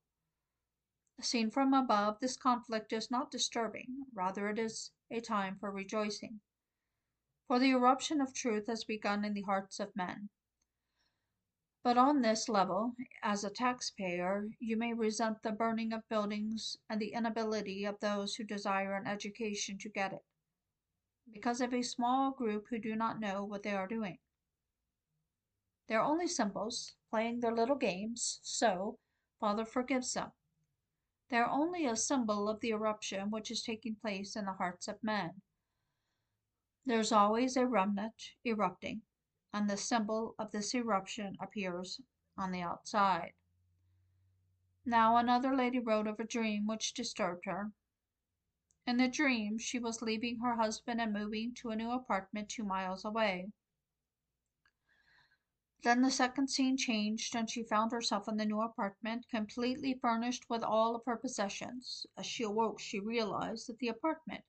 Seen 1.21 1.51
from 1.51 1.75
above, 1.75 2.21
this 2.21 2.37
conflict 2.37 2.93
is 2.93 3.11
not 3.11 3.31
disturbing, 3.31 4.07
rather, 4.15 4.49
it 4.49 4.59
is 4.59 4.93
a 5.11 5.21
time 5.21 5.57
for 5.59 5.71
rejoicing. 5.71 6.41
For 7.49 7.59
the 7.59 7.71
eruption 7.71 8.21
of 8.21 8.33
truth 8.33 8.69
has 8.69 8.85
begun 8.85 9.25
in 9.25 9.35
the 9.35 9.43
hearts 9.43 9.81
of 9.81 9.97
men. 9.97 10.29
But 11.83 11.99
on 11.99 12.23
this 12.23 12.49
level, 12.49 12.95
as 13.23 13.43
a 13.43 13.51
taxpayer, 13.51 14.49
you 14.61 14.77
may 14.77 14.93
resent 14.93 15.43
the 15.43 15.53
burning 15.53 15.93
of 15.93 16.09
buildings 16.09 16.77
and 16.89 17.01
the 17.01 17.13
inability 17.13 17.85
of 17.85 17.99
those 18.01 18.37
who 18.37 18.45
desire 18.45 18.95
an 18.95 19.07
education 19.07 19.79
to 19.79 19.89
get 19.89 20.13
it, 20.13 20.25
because 21.33 21.61
of 21.61 21.75
a 21.75 21.83
small 21.83 22.31
group 22.31 22.67
who 22.71 22.79
do 22.79 22.95
not 22.95 23.19
know 23.19 23.45
what 23.45 23.63
they 23.63 23.73
are 23.73 23.89
doing. 23.89 24.19
They 25.89 25.95
are 25.95 26.05
only 26.05 26.29
symbols, 26.29 26.95
playing 27.11 27.41
their 27.41 27.55
little 27.55 27.77
games, 27.77 28.39
so 28.43 28.99
Father 29.41 29.65
forgives 29.65 30.13
them. 30.13 30.33
They 31.29 31.37
are 31.37 31.51
only 31.51 31.85
a 31.87 31.95
symbol 31.95 32.49
of 32.49 32.61
the 32.61 32.71
eruption 32.71 33.31
which 33.31 33.51
is 33.51 33.63
taking 33.63 33.97
place 33.97 34.35
in 34.35 34.47
the 34.47 34.55
hearts 34.55 34.89
of 34.89 35.03
men. 35.03 35.43
There's 36.87 37.13
always 37.13 37.57
a 37.57 37.67
remnant 37.67 38.33
erupting, 38.47 39.03
and 39.53 39.69
the 39.69 39.77
symbol 39.77 40.35
of 40.39 40.53
this 40.53 40.75
eruption 40.75 41.37
appears 41.39 42.01
on 42.39 42.51
the 42.51 42.63
outside. 42.63 43.35
Now 44.87 45.19
another 45.19 45.55
lady 45.55 45.79
wrote 45.79 46.07
of 46.07 46.19
a 46.19 46.25
dream 46.25 46.67
which 46.67 46.95
disturbed 46.95 47.45
her. 47.45 47.73
In 48.87 48.97
the 48.97 49.09
dream, 49.09 49.59
she 49.59 49.79
was 49.79 50.01
leaving 50.01 50.39
her 50.39 50.57
husband 50.57 50.99
and 50.99 51.13
moving 51.13 51.55
to 51.57 51.69
a 51.69 51.77
new 51.77 51.91
apartment 51.91 52.49
two 52.49 52.65
miles 52.65 53.05
away. 53.05 53.53
Then 55.83 56.03
the 56.03 56.11
second 56.11 56.49
scene 56.49 56.77
changed, 56.77 57.37
and 57.37 57.49
she 57.49 57.63
found 57.63 57.93
herself 57.93 58.27
in 58.27 58.37
the 58.37 58.45
new 58.45 58.61
apartment, 58.61 59.29
completely 59.29 59.95
furnished 59.95 60.51
with 60.51 60.65
all 60.65 60.97
of 60.97 61.05
her 61.05 61.17
possessions. 61.17 62.05
As 62.17 62.27
she 62.27 62.43
awoke, 62.43 62.81
she 62.81 62.99
realized 62.99 63.69
that 63.69 63.79
the 63.79 63.87
apartment, 63.87 64.45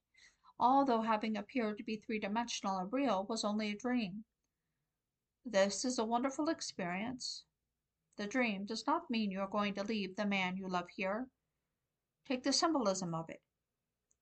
although 0.60 1.04
having 1.04 1.38
appeared 1.38 1.78
to 1.78 1.84
be 1.84 1.98
three 1.98 2.18
dimensional 2.18 2.80
and 2.80 2.92
real, 2.92 3.26
was 3.26 3.44
only 3.44 3.70
a 3.70 3.78
dream. 3.78 4.26
This 5.46 5.86
is 5.86 6.00
a 6.00 6.04
wonderful 6.04 6.50
experience. 6.50 7.46
The 8.16 8.26
dream 8.26 8.66
does 8.66 8.88
not 8.88 9.12
mean 9.12 9.30
you 9.30 9.42
are 9.42 9.48
going 9.48 9.76
to 9.76 9.84
leave 9.84 10.16
the 10.16 10.26
man 10.26 10.58
you 10.58 10.68
love 10.68 10.90
here. 10.90 11.30
Take 12.26 12.42
the 12.42 12.52
symbolism 12.52 13.14
of 13.14 13.30
it. 13.30 13.44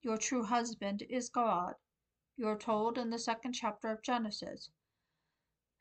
Your 0.01 0.17
true 0.17 0.43
husband 0.43 1.03
is 1.09 1.29
God. 1.29 1.75
You 2.35 2.49
are 2.49 2.57
told 2.57 2.97
in 2.97 3.11
the 3.11 3.17
second 3.17 3.53
chapter 3.53 3.87
of 3.91 4.03
Genesis 4.03 4.69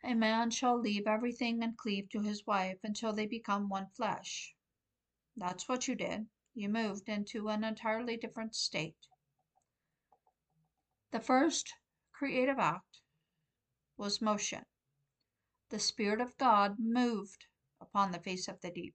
a 0.07 0.15
man 0.15 0.49
shall 0.51 0.79
leave 0.79 1.09
everything 1.09 1.65
and 1.65 1.77
cleave 1.77 2.09
to 2.09 2.21
his 2.21 2.47
wife 2.47 2.79
until 2.85 3.13
they 3.13 3.27
become 3.27 3.69
one 3.69 3.89
flesh. 3.89 4.55
That's 5.37 5.69
what 5.69 5.89
you 5.89 5.97
did. 5.97 6.29
You 6.55 6.69
moved 6.69 7.09
into 7.09 7.49
an 7.49 7.65
entirely 7.65 8.17
different 8.17 8.55
state. 8.55 9.09
The 11.11 11.19
first 11.19 11.75
creative 12.13 12.61
act 12.61 13.01
was 13.97 14.23
motion. 14.23 14.65
The 15.71 15.81
Spirit 15.81 16.21
of 16.21 16.39
God 16.39 16.77
moved 16.79 17.47
upon 17.81 18.13
the 18.13 18.21
face 18.21 18.47
of 18.47 18.61
the 18.61 18.71
deep. 18.71 18.95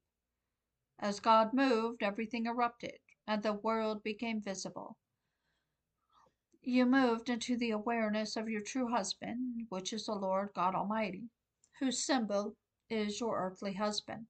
As 0.97 1.19
God 1.19 1.53
moved, 1.53 2.03
everything 2.03 2.45
erupted, 2.45 2.99
and 3.27 3.43
the 3.43 3.53
world 3.53 4.01
became 4.01 4.41
visible. 4.41 4.97
You 6.63 6.85
moved 6.85 7.27
into 7.27 7.57
the 7.57 7.71
awareness 7.71 8.35
of 8.35 8.47
your 8.47 8.61
true 8.61 8.89
husband, 8.89 9.65
which 9.69 9.91
is 9.91 10.05
the 10.05 10.13
Lord 10.13 10.53
God 10.53 10.75
Almighty, 10.75 11.31
whose 11.79 12.05
symbol 12.05 12.55
is 12.87 13.19
your 13.19 13.35
earthly 13.35 13.73
husband, 13.73 14.27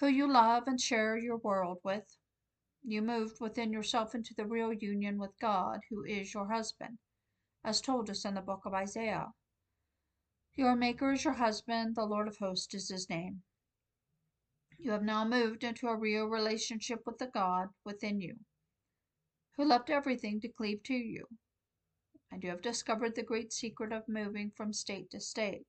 who 0.00 0.08
you 0.08 0.26
love 0.26 0.66
and 0.66 0.80
share 0.80 1.16
your 1.16 1.36
world 1.36 1.78
with. 1.84 2.18
You 2.82 3.02
moved 3.02 3.40
within 3.40 3.72
yourself 3.72 4.16
into 4.16 4.34
the 4.34 4.46
real 4.46 4.72
union 4.72 5.16
with 5.16 5.38
God, 5.38 5.78
who 5.90 6.02
is 6.02 6.34
your 6.34 6.48
husband, 6.48 6.98
as 7.62 7.80
told 7.80 8.10
us 8.10 8.24
in 8.24 8.34
the 8.34 8.40
book 8.40 8.66
of 8.66 8.74
Isaiah. 8.74 9.32
Your 10.56 10.74
Maker 10.74 11.12
is 11.12 11.22
your 11.22 11.34
husband, 11.34 11.94
the 11.94 12.04
Lord 12.04 12.26
of 12.26 12.38
hosts 12.38 12.74
is 12.74 12.88
his 12.88 13.08
name. 13.08 13.44
You 14.76 14.90
have 14.90 15.04
now 15.04 15.24
moved 15.24 15.62
into 15.62 15.86
a 15.86 15.96
real 15.96 16.26
relationship 16.26 17.06
with 17.06 17.18
the 17.18 17.28
God 17.28 17.68
within 17.84 18.20
you 18.20 18.40
who 19.56 19.64
left 19.64 19.90
everything 19.90 20.40
to 20.40 20.48
cleave 20.48 20.82
to 20.82 20.94
you. 20.94 21.26
And 22.30 22.42
you 22.42 22.50
have 22.50 22.62
discovered 22.62 23.14
the 23.14 23.22
great 23.22 23.52
secret 23.52 23.92
of 23.92 24.08
moving 24.08 24.50
from 24.50 24.72
state 24.72 25.10
to 25.10 25.20
state. 25.20 25.66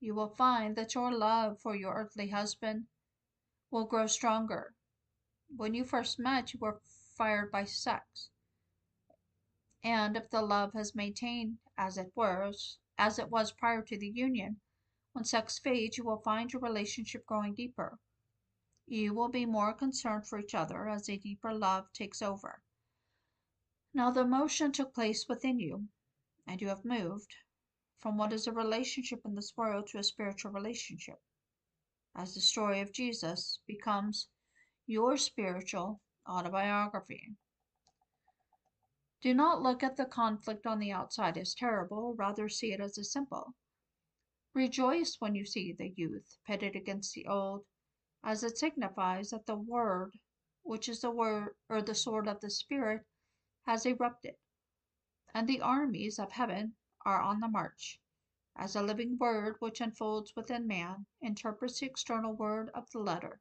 You 0.00 0.14
will 0.14 0.28
find 0.28 0.76
that 0.76 0.94
your 0.94 1.12
love 1.12 1.60
for 1.60 1.76
your 1.76 1.94
earthly 1.94 2.28
husband 2.28 2.86
will 3.70 3.84
grow 3.84 4.06
stronger. 4.06 4.74
When 5.54 5.74
you 5.74 5.84
first 5.84 6.18
met, 6.18 6.54
you 6.54 6.60
were 6.60 6.80
fired 7.16 7.50
by 7.50 7.64
sex. 7.64 8.30
And 9.82 10.16
if 10.16 10.30
the 10.30 10.40
love 10.40 10.72
has 10.72 10.94
maintained 10.94 11.58
as 11.76 11.98
it 11.98 12.10
was, 12.14 12.78
as 12.96 13.18
it 13.18 13.30
was 13.30 13.52
prior 13.52 13.82
to 13.82 13.98
the 13.98 14.08
union, 14.08 14.60
when 15.12 15.24
sex 15.24 15.58
fades, 15.58 15.98
you 15.98 16.04
will 16.04 16.22
find 16.22 16.52
your 16.52 16.62
relationship 16.62 17.26
growing 17.26 17.54
deeper. 17.54 17.98
You 18.86 19.14
will 19.14 19.28
be 19.28 19.46
more 19.46 19.74
concerned 19.74 20.26
for 20.26 20.38
each 20.38 20.54
other 20.54 20.88
as 20.88 21.08
a 21.08 21.16
deeper 21.16 21.52
love 21.52 21.92
takes 21.92 22.22
over. 22.22 22.62
Now 23.96 24.10
the 24.10 24.24
motion 24.24 24.72
took 24.72 24.92
place 24.92 25.28
within 25.28 25.60
you, 25.60 25.88
and 26.48 26.60
you 26.60 26.66
have 26.66 26.84
moved 26.84 27.36
from 28.00 28.16
what 28.16 28.32
is 28.32 28.48
a 28.48 28.52
relationship 28.52 29.20
in 29.24 29.36
this 29.36 29.56
world 29.56 29.86
to 29.88 29.98
a 29.98 30.02
spiritual 30.02 30.50
relationship, 30.50 31.20
as 32.16 32.34
the 32.34 32.40
story 32.40 32.80
of 32.80 32.92
Jesus 32.92 33.60
becomes 33.68 34.28
your 34.86 35.16
spiritual 35.16 36.00
autobiography. 36.28 37.36
Do 39.22 39.32
not 39.32 39.62
look 39.62 39.84
at 39.84 39.96
the 39.96 40.06
conflict 40.06 40.66
on 40.66 40.80
the 40.80 40.90
outside 40.90 41.38
as 41.38 41.54
terrible, 41.54 42.16
rather 42.18 42.48
see 42.48 42.72
it 42.72 42.80
as 42.80 42.98
a 42.98 43.04
symbol. 43.04 43.54
Rejoice 44.54 45.20
when 45.20 45.36
you 45.36 45.46
see 45.46 45.72
the 45.72 45.94
youth 45.94 46.36
pitted 46.44 46.74
against 46.74 47.14
the 47.14 47.28
old, 47.28 47.64
as 48.24 48.42
it 48.42 48.58
signifies 48.58 49.30
that 49.30 49.46
the 49.46 49.54
word, 49.54 50.18
which 50.64 50.88
is 50.88 51.00
the 51.00 51.12
word 51.12 51.54
or 51.68 51.80
the 51.80 51.94
sword 51.94 52.26
of 52.26 52.40
the 52.40 52.50
Spirit, 52.50 53.06
has 53.66 53.86
erupted, 53.86 54.34
and 55.32 55.48
the 55.48 55.60
armies 55.60 56.18
of 56.18 56.32
heaven 56.32 56.74
are 57.04 57.20
on 57.20 57.40
the 57.40 57.48
march, 57.48 57.98
as 58.56 58.76
a 58.76 58.82
living 58.82 59.16
word 59.18 59.56
which 59.58 59.80
unfolds 59.80 60.32
within 60.36 60.66
man 60.66 61.06
interprets 61.20 61.80
the 61.80 61.86
external 61.86 62.34
word 62.34 62.70
of 62.74 62.88
the 62.90 62.98
letter. 62.98 63.40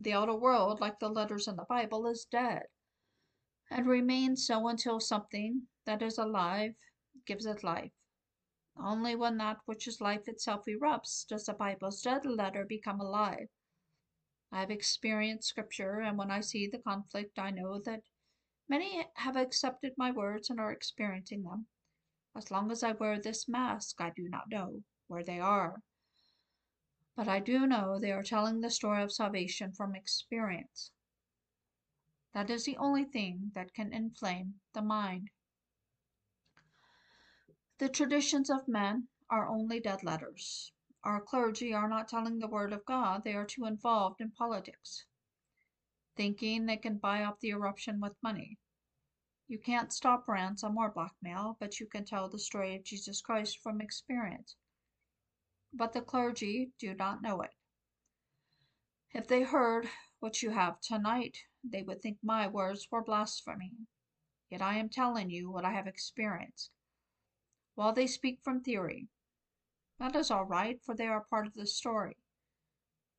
The 0.00 0.14
outer 0.14 0.34
world, 0.34 0.80
like 0.80 0.98
the 0.98 1.08
letters 1.08 1.46
in 1.46 1.56
the 1.56 1.64
Bible, 1.68 2.06
is 2.06 2.24
dead, 2.24 2.64
and 3.70 3.86
remains 3.86 4.46
so 4.46 4.68
until 4.68 5.00
something 5.00 5.68
that 5.84 6.02
is 6.02 6.18
alive 6.18 6.74
gives 7.26 7.46
it 7.46 7.62
life. 7.62 7.92
Only 8.76 9.14
when 9.14 9.36
that 9.38 9.58
which 9.66 9.86
is 9.86 10.00
life 10.00 10.26
itself 10.26 10.64
erupts 10.66 11.26
does 11.26 11.46
the 11.46 11.52
Bible's 11.52 12.02
dead 12.02 12.26
letter 12.26 12.64
become 12.64 13.00
alive. 13.00 13.48
I 14.50 14.60
have 14.60 14.70
experienced 14.70 15.48
Scripture, 15.48 16.00
and 16.00 16.18
when 16.18 16.30
I 16.30 16.40
see 16.40 16.66
the 16.66 16.78
conflict, 16.78 17.38
I 17.38 17.50
know 17.50 17.80
that 17.80 18.02
Many 18.68 19.06
have 19.16 19.36
accepted 19.36 19.92
my 19.98 20.10
words 20.10 20.48
and 20.48 20.58
are 20.58 20.72
experiencing 20.72 21.42
them. 21.42 21.66
As 22.34 22.50
long 22.50 22.70
as 22.70 22.82
I 22.82 22.92
wear 22.92 23.20
this 23.20 23.46
mask, 23.46 24.00
I 24.00 24.10
do 24.10 24.28
not 24.28 24.48
know 24.48 24.82
where 25.06 25.22
they 25.22 25.38
are. 25.38 25.82
But 27.14 27.28
I 27.28 27.40
do 27.40 27.66
know 27.66 27.98
they 27.98 28.10
are 28.10 28.22
telling 28.22 28.60
the 28.60 28.70
story 28.70 29.02
of 29.02 29.12
salvation 29.12 29.72
from 29.72 29.94
experience. 29.94 30.90
That 32.32 32.50
is 32.50 32.64
the 32.64 32.76
only 32.78 33.04
thing 33.04 33.52
that 33.54 33.74
can 33.74 33.92
inflame 33.92 34.60
the 34.72 34.82
mind. 34.82 35.30
The 37.78 37.88
traditions 37.88 38.50
of 38.50 38.66
men 38.66 39.08
are 39.30 39.46
only 39.46 39.78
dead 39.78 40.02
letters. 40.02 40.72
Our 41.04 41.20
clergy 41.20 41.72
are 41.74 41.88
not 41.88 42.08
telling 42.08 42.38
the 42.38 42.48
word 42.48 42.72
of 42.72 42.84
God, 42.86 43.24
they 43.24 43.34
are 43.34 43.44
too 43.44 43.66
involved 43.66 44.20
in 44.20 44.30
politics, 44.30 45.04
thinking 46.16 46.66
they 46.66 46.76
can 46.76 46.98
buy 46.98 47.22
up 47.22 47.40
the 47.40 47.50
eruption 47.50 48.00
with 48.00 48.22
money. 48.22 48.58
You 49.46 49.58
can't 49.58 49.92
stop 49.92 50.26
ransom 50.26 50.78
or 50.78 50.90
blackmail, 50.90 51.56
but 51.60 51.78
you 51.78 51.86
can 51.86 52.04
tell 52.04 52.28
the 52.28 52.38
story 52.38 52.74
of 52.76 52.84
Jesus 52.84 53.20
Christ 53.20 53.58
from 53.62 53.80
experience. 53.80 54.56
But 55.72 55.92
the 55.92 56.00
clergy 56.00 56.72
do 56.78 56.94
not 56.94 57.22
know 57.22 57.42
it. 57.42 57.54
If 59.12 59.28
they 59.28 59.42
heard 59.42 59.88
what 60.20 60.42
you 60.42 60.50
have 60.50 60.80
tonight, 60.80 61.38
they 61.62 61.82
would 61.82 62.00
think 62.00 62.18
my 62.22 62.46
words 62.46 62.88
were 62.90 63.02
blasphemy. 63.02 63.72
Yet 64.50 64.62
I 64.62 64.78
am 64.78 64.88
telling 64.88 65.30
you 65.30 65.50
what 65.50 65.64
I 65.64 65.72
have 65.72 65.86
experienced. 65.86 66.70
While 67.74 67.92
they 67.92 68.06
speak 68.06 68.40
from 68.42 68.60
theory, 68.60 69.08
that 69.98 70.16
is 70.16 70.30
all 70.30 70.44
right, 70.44 70.82
for 70.82 70.94
they 70.94 71.06
are 71.06 71.20
part 71.20 71.46
of 71.46 71.54
the 71.54 71.66
story. 71.66 72.16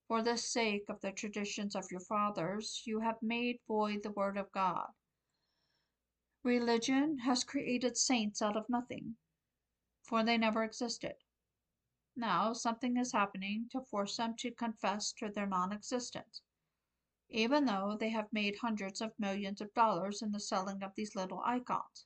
For 0.08 0.22
the 0.22 0.38
sake 0.38 0.88
of 0.88 1.02
the 1.02 1.12
traditions 1.12 1.76
of 1.76 1.90
your 1.90 2.00
fathers, 2.00 2.84
you 2.86 3.00
have 3.00 3.22
made 3.24 3.60
void 3.68 4.04
the 4.04 4.12
word 4.12 4.38
of 4.38 4.52
God. 4.52 4.94
Religion 6.44 7.18
has 7.20 7.44
created 7.44 7.98
saints 7.98 8.40
out 8.40 8.56
of 8.56 8.70
nothing, 8.70 9.18
for 10.04 10.24
they 10.24 10.38
never 10.38 10.64
existed. 10.64 11.16
Now 12.16 12.54
something 12.54 12.98
is 12.98 13.14
happening 13.14 13.68
to 13.72 13.82
force 13.82 14.18
them 14.18 14.36
to 14.38 14.52
confess 14.52 15.12
to 15.14 15.30
their 15.30 15.48
non 15.48 15.72
existence, 15.74 16.44
even 17.28 17.66
though 17.66 17.98
they 18.00 18.10
have 18.10 18.32
made 18.32 18.58
hundreds 18.58 19.02
of 19.02 19.18
millions 19.18 19.60
of 19.60 19.74
dollars 19.74 20.22
in 20.22 20.32
the 20.32 20.40
selling 20.40 20.84
of 20.84 20.94
these 20.94 21.16
little 21.16 21.42
icons. 21.44 22.06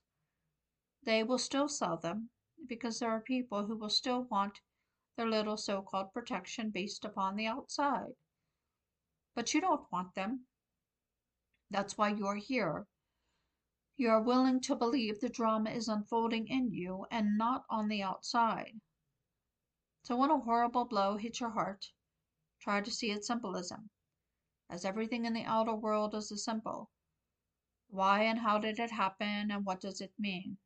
They 1.04 1.22
will 1.24 1.38
still 1.38 1.68
sell 1.68 1.98
them 1.98 2.30
because 2.66 3.00
there 3.00 3.12
are 3.12 3.20
people 3.20 3.66
who 3.66 3.76
will 3.76 3.90
still 3.90 4.24
want 4.24 4.62
their 5.20 5.30
little 5.30 5.58
so 5.58 5.82
called 5.82 6.14
protection 6.14 6.72
based 6.72 7.04
upon 7.04 7.36
the 7.36 7.46
outside. 7.46 8.16
But 9.36 9.54
you 9.54 9.60
don't 9.60 9.92
want 9.92 10.16
them. 10.16 10.48
That's 11.70 11.98
why 11.98 12.10
you 12.10 12.26
are 12.26 12.38
here 12.38 12.88
you 14.00 14.08
are 14.08 14.22
willing 14.22 14.62
to 14.62 14.78
believe 14.78 15.20
the 15.20 15.28
drama 15.28 15.70
is 15.72 15.90
unfolding 15.90 16.48
in 16.48 16.72
you 16.72 17.06
and 17.12 17.38
not 17.38 17.66
on 17.70 17.90
the 17.90 18.02
outside. 18.02 18.80
So 20.04 20.16
when 20.16 20.32
a 20.32 20.40
horrible 20.40 20.86
blow 20.86 21.18
hits 21.18 21.42
your 21.42 21.50
heart, 21.50 21.86
try 22.62 22.80
to 22.80 22.90
see 22.90 23.12
its 23.12 23.28
symbolism, 23.28 23.90
as 24.70 24.86
everything 24.86 25.26
in 25.26 25.34
the 25.34 25.44
outer 25.44 25.76
world 25.76 26.16
is 26.16 26.32
a 26.32 26.38
symbol. 26.38 26.90
Why 27.90 28.24
and 28.24 28.40
how 28.40 28.58
did 28.58 28.80
it 28.80 28.92
happen, 28.92 29.52
and 29.52 29.66
what 29.66 29.82
does 29.82 30.00
it 30.00 30.14
mean? 30.18 30.58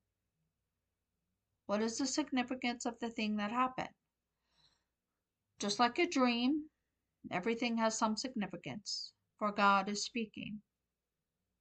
What 1.65 1.81
is 1.81 1.97
the 1.97 2.05
significance 2.05 2.85
of 2.85 2.99
the 2.99 3.09
thing 3.09 3.37
that 3.37 3.49
happened? 3.49 3.95
Just 5.63 5.79
like 5.79 5.97
a 5.97 6.05
dream, 6.05 6.69
everything 7.31 7.77
has 7.77 7.97
some 7.97 8.17
significance, 8.17 9.13
for 9.39 9.53
God 9.53 9.87
is 9.87 10.03
speaking. 10.03 10.61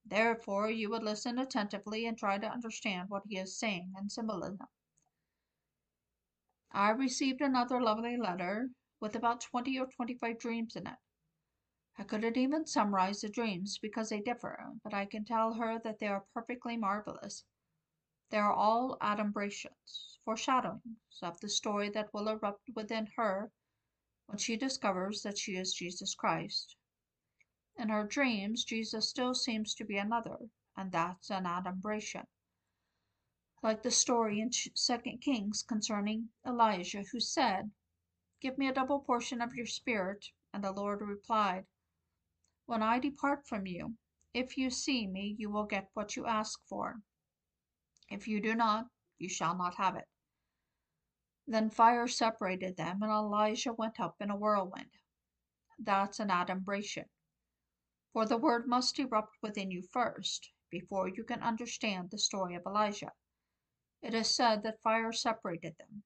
Therefore, 0.04 0.68
you 0.68 0.90
would 0.90 1.04
listen 1.04 1.38
attentively 1.38 2.06
and 2.06 2.18
try 2.18 2.36
to 2.36 2.50
understand 2.50 3.10
what 3.10 3.22
he 3.28 3.38
is 3.38 3.56
saying 3.56 3.92
in 3.96 4.10
symbolism. 4.10 4.66
I 6.72 6.90
received 6.90 7.42
another 7.42 7.80
lovely 7.80 8.16
letter 8.16 8.70
with 8.98 9.14
about 9.14 9.40
20 9.40 9.78
or 9.78 9.86
25 9.86 10.36
dreams 10.36 10.74
in 10.74 10.88
it. 10.88 10.98
I 11.96 12.02
couldn't 12.02 12.36
even 12.36 12.66
summarize 12.66 13.20
the 13.20 13.28
dreams 13.28 13.78
because 13.80 14.08
they 14.08 14.20
differ, 14.20 14.58
but 14.82 14.92
I 14.92 15.06
can 15.06 15.24
tell 15.24 15.54
her 15.54 15.78
that 15.84 16.00
they 16.00 16.08
are 16.08 16.26
perfectly 16.34 16.76
marvelous. 16.76 17.44
They 18.30 18.38
are 18.38 18.52
all 18.52 18.98
adumbrations, 19.00 20.18
foreshadowings 20.24 21.20
of 21.22 21.38
the 21.38 21.48
story 21.48 21.88
that 21.90 22.12
will 22.12 22.26
erupt 22.26 22.68
within 22.74 23.06
her 23.16 23.52
when 24.26 24.38
she 24.38 24.56
discovers 24.56 25.22
that 25.22 25.38
she 25.38 25.56
is 25.56 25.74
Jesus 25.74 26.14
Christ. 26.14 26.76
In 27.76 27.88
her 27.88 28.04
dreams, 28.04 28.64
Jesus 28.64 29.08
still 29.08 29.34
seems 29.34 29.74
to 29.74 29.84
be 29.84 29.96
another, 29.96 30.38
and 30.76 30.92
that's 30.92 31.30
an 31.30 31.46
adumbration. 31.46 32.26
Like 33.62 33.82
the 33.82 33.90
story 33.90 34.40
in 34.40 34.50
2 34.50 34.72
Kings 35.20 35.62
concerning 35.62 36.30
Elijah, 36.44 37.04
who 37.12 37.20
said, 37.20 37.70
Give 38.40 38.58
me 38.58 38.66
a 38.66 38.72
double 38.72 38.98
portion 38.98 39.40
of 39.40 39.54
your 39.54 39.66
spirit. 39.66 40.26
And 40.52 40.64
the 40.64 40.72
Lord 40.72 41.00
replied, 41.00 41.64
When 42.66 42.82
I 42.82 42.98
depart 42.98 43.46
from 43.46 43.66
you, 43.66 43.96
if 44.34 44.58
you 44.58 44.68
see 44.68 45.06
me, 45.06 45.36
you 45.38 45.48
will 45.48 45.64
get 45.64 45.90
what 45.94 46.16
you 46.16 46.26
ask 46.26 46.60
for. 46.66 47.02
If 48.10 48.26
you 48.26 48.40
do 48.40 48.54
not, 48.54 48.88
you 49.18 49.28
shall 49.28 49.56
not 49.56 49.76
have 49.76 49.94
it. 49.94 50.08
Then 51.46 51.70
fire 51.70 52.06
separated 52.08 52.76
them, 52.76 53.02
and 53.02 53.10
Elijah 53.10 53.72
went 53.72 53.98
up 53.98 54.20
in 54.20 54.30
a 54.30 54.36
whirlwind. 54.36 54.98
That's 55.78 56.20
an 56.20 56.30
adumbration 56.30 57.08
for 58.12 58.26
the 58.26 58.36
word 58.36 58.68
must 58.68 58.98
erupt 58.98 59.38
within 59.40 59.70
you 59.70 59.80
first, 59.80 60.52
before 60.68 61.08
you 61.08 61.24
can 61.24 61.42
understand 61.42 62.10
the 62.10 62.18
story 62.18 62.54
of 62.54 62.66
Elijah. 62.66 63.12
It 64.02 64.12
is 64.12 64.34
said 64.34 64.62
that 64.62 64.82
fire 64.82 65.12
separated 65.12 65.78
them. 65.78 66.02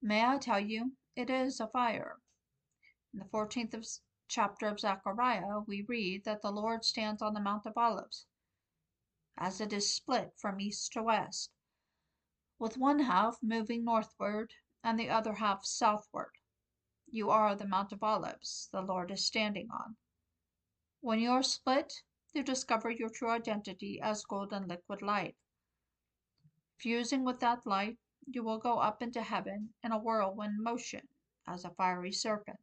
May 0.00 0.24
I 0.24 0.38
tell 0.38 0.60
you, 0.60 0.96
it 1.14 1.28
is 1.28 1.60
a 1.60 1.68
fire. 1.68 2.22
In 3.12 3.18
the 3.18 3.26
14th 3.26 4.00
chapter 4.28 4.66
of 4.66 4.80
Zechariah, 4.80 5.60
we 5.66 5.82
read 5.82 6.24
that 6.24 6.40
the 6.40 6.50
Lord 6.50 6.86
stands 6.86 7.20
on 7.20 7.34
the 7.34 7.40
Mount 7.40 7.66
of 7.66 7.76
Olives, 7.76 8.24
as 9.36 9.60
it 9.60 9.74
is 9.74 9.94
split 9.94 10.32
from 10.38 10.58
east 10.58 10.94
to 10.94 11.02
west, 11.02 11.50
with 12.58 12.78
one 12.78 13.00
half 13.00 13.36
moving 13.42 13.84
northward 13.84 14.50
and 14.82 14.98
the 14.98 15.10
other 15.10 15.34
half 15.34 15.64
southward. 15.64 16.32
You 17.10 17.30
are 17.30 17.54
the 17.54 17.66
Mount 17.66 17.92
of 17.92 18.02
Olives 18.02 18.68
the 18.72 18.80
Lord 18.80 19.10
is 19.10 19.26
standing 19.26 19.68
on. 19.70 19.96
When 21.00 21.18
you 21.18 21.30
are 21.30 21.42
split, 21.42 21.92
you 22.32 22.42
discover 22.42 22.90
your 22.90 23.10
true 23.10 23.30
identity 23.30 24.00
as 24.00 24.24
golden 24.24 24.66
liquid 24.66 25.02
light. 25.02 25.36
Fusing 26.78 27.24
with 27.24 27.40
that 27.40 27.66
light, 27.66 27.98
you 28.26 28.42
will 28.42 28.58
go 28.58 28.78
up 28.78 29.02
into 29.02 29.22
heaven 29.22 29.74
in 29.82 29.92
a 29.92 29.98
whirlwind 29.98 30.62
motion 30.62 31.08
as 31.46 31.64
a 31.64 31.70
fiery 31.70 32.12
serpent. 32.12 32.58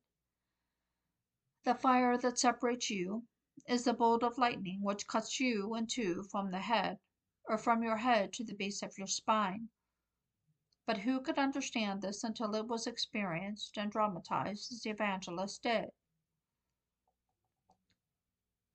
The 1.63 1.75
fire 1.75 2.17
that 2.17 2.37
separates 2.37 2.89
you 2.89 3.27
is 3.67 3.85
the 3.85 3.93
bolt 3.93 4.23
of 4.23 4.37
lightning 4.37 4.81
which 4.81 5.07
cuts 5.07 5.39
you 5.39 5.75
in 5.75 5.87
two 5.87 6.23
from 6.23 6.51
the 6.51 6.59
head, 6.59 6.99
or 7.45 7.57
from 7.57 7.83
your 7.83 7.97
head 7.97 8.33
to 8.33 8.43
the 8.43 8.55
base 8.55 8.81
of 8.81 8.97
your 8.97 9.07
spine. 9.07 9.69
But 10.85 10.99
who 10.99 11.21
could 11.21 11.39
understand 11.39 12.01
this 12.01 12.23
until 12.25 12.53
it 12.55 12.67
was 12.67 12.87
experienced 12.87 13.77
and 13.77 13.89
dramatized 13.89 14.71
as 14.71 14.81
the 14.81 14.89
evangelist 14.89 15.63
did? 15.63 15.91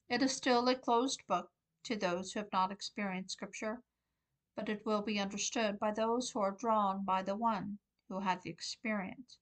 It 0.09 0.23
is 0.23 0.35
still 0.35 0.67
a 0.69 0.75
closed 0.75 1.27
book 1.27 1.53
to 1.83 1.97
those 1.97 2.33
who 2.33 2.41
have 2.41 2.53
not 2.53 2.73
experienced 2.73 3.35
Scripture, 3.35 3.83
but 4.57 4.71
it 4.71 4.87
will 4.87 5.03
be 5.03 5.21
understood 5.21 5.79
by 5.79 5.91
those 5.91 6.31
who 6.31 6.41
are 6.41 6.51
drawn 6.51 7.05
by 7.05 7.23
the 7.23 7.37
one 7.37 7.79
who 8.09 8.21
had 8.21 8.41
the 8.43 8.49
experience. 8.49 9.39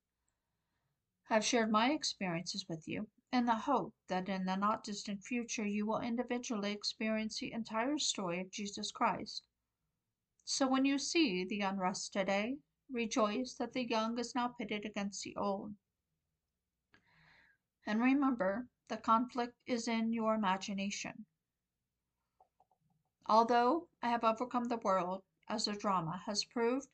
I 1.31 1.35
have 1.35 1.44
shared 1.44 1.70
my 1.70 1.92
experiences 1.92 2.68
with 2.68 2.88
you 2.88 3.09
in 3.33 3.46
the 3.46 3.55
hope 3.59 3.94
that 4.09 4.29
in 4.29 4.44
the 4.44 4.57
not 4.57 4.83
distant 4.83 5.22
future 5.22 5.64
you 5.64 5.87
will 5.87 6.00
individually 6.00 6.72
experience 6.72 7.38
the 7.38 7.52
entire 7.52 7.98
story 7.98 8.40
of 8.40 8.50
Jesus 8.50 8.90
Christ. 8.90 9.46
So 10.48 10.68
when 10.68 10.85
you 10.85 11.00
see 11.00 11.44
the 11.44 11.62
unrest 11.62 12.12
today, 12.12 12.59
rejoice 12.88 13.54
that 13.54 13.72
the 13.72 13.85
young 13.85 14.16
is 14.16 14.32
now 14.32 14.46
pitted 14.46 14.85
against 14.85 15.24
the 15.24 15.35
old. 15.37 15.74
And 17.85 18.00
remember 18.00 18.68
the 18.87 18.96
conflict 18.96 19.56
is 19.66 19.88
in 19.88 20.12
your 20.12 20.37
imagination. 20.37 21.26
Although 23.26 23.88
I 24.00 24.09
have 24.11 24.22
overcome 24.22 24.68
the 24.68 24.76
world, 24.76 25.24
as 25.48 25.64
the 25.64 25.72
drama 25.72 26.22
has 26.26 26.44
proved, 26.44 26.87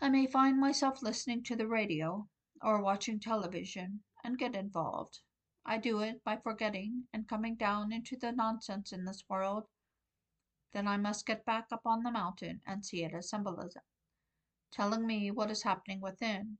I 0.00 0.08
may 0.08 0.28
find 0.28 0.56
myself 0.60 1.02
listening 1.02 1.42
to 1.44 1.56
the 1.56 1.66
radio 1.66 2.28
or 2.62 2.80
watching 2.80 3.18
television 3.18 4.04
and 4.22 4.38
get 4.38 4.54
involved. 4.54 5.18
I 5.66 5.78
do 5.78 5.98
it 5.98 6.22
by 6.22 6.36
forgetting 6.36 7.08
and 7.12 7.28
coming 7.28 7.56
down 7.56 7.92
into 7.92 8.16
the 8.16 8.30
nonsense 8.30 8.92
in 8.92 9.04
this 9.04 9.24
world. 9.28 9.66
Then 10.72 10.86
I 10.86 10.96
must 10.96 11.26
get 11.26 11.44
back 11.44 11.66
up 11.72 11.84
on 11.84 12.02
the 12.02 12.12
mountain 12.12 12.62
and 12.64 12.84
see 12.84 13.02
it 13.02 13.12
as 13.12 13.28
symbolism, 13.28 13.82
telling 14.70 15.06
me 15.06 15.30
what 15.30 15.50
is 15.50 15.64
happening 15.64 16.00
within. 16.00 16.58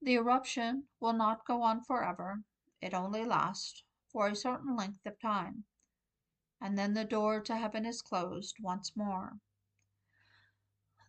The 0.00 0.14
eruption 0.14 0.88
will 1.00 1.12
not 1.12 1.44
go 1.44 1.62
on 1.62 1.82
forever, 1.82 2.44
it 2.80 2.94
only 2.94 3.24
lasts 3.24 3.82
for 4.08 4.28
a 4.28 4.36
certain 4.36 4.76
length 4.76 5.04
of 5.06 5.18
time, 5.18 5.64
and 6.60 6.78
then 6.78 6.94
the 6.94 7.04
door 7.04 7.40
to 7.40 7.56
heaven 7.56 7.84
is 7.84 8.02
closed 8.02 8.56
once 8.60 8.96
more. 8.96 9.40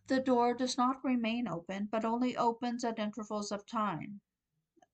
The 0.06 0.20
door 0.20 0.52
does 0.52 0.76
not 0.76 1.04
remain 1.04 1.48
open, 1.48 1.86
but 1.86 2.04
only 2.04 2.36
opens 2.36 2.84
at 2.84 2.98
intervals 2.98 3.50
of 3.52 3.66
time. 3.66 4.20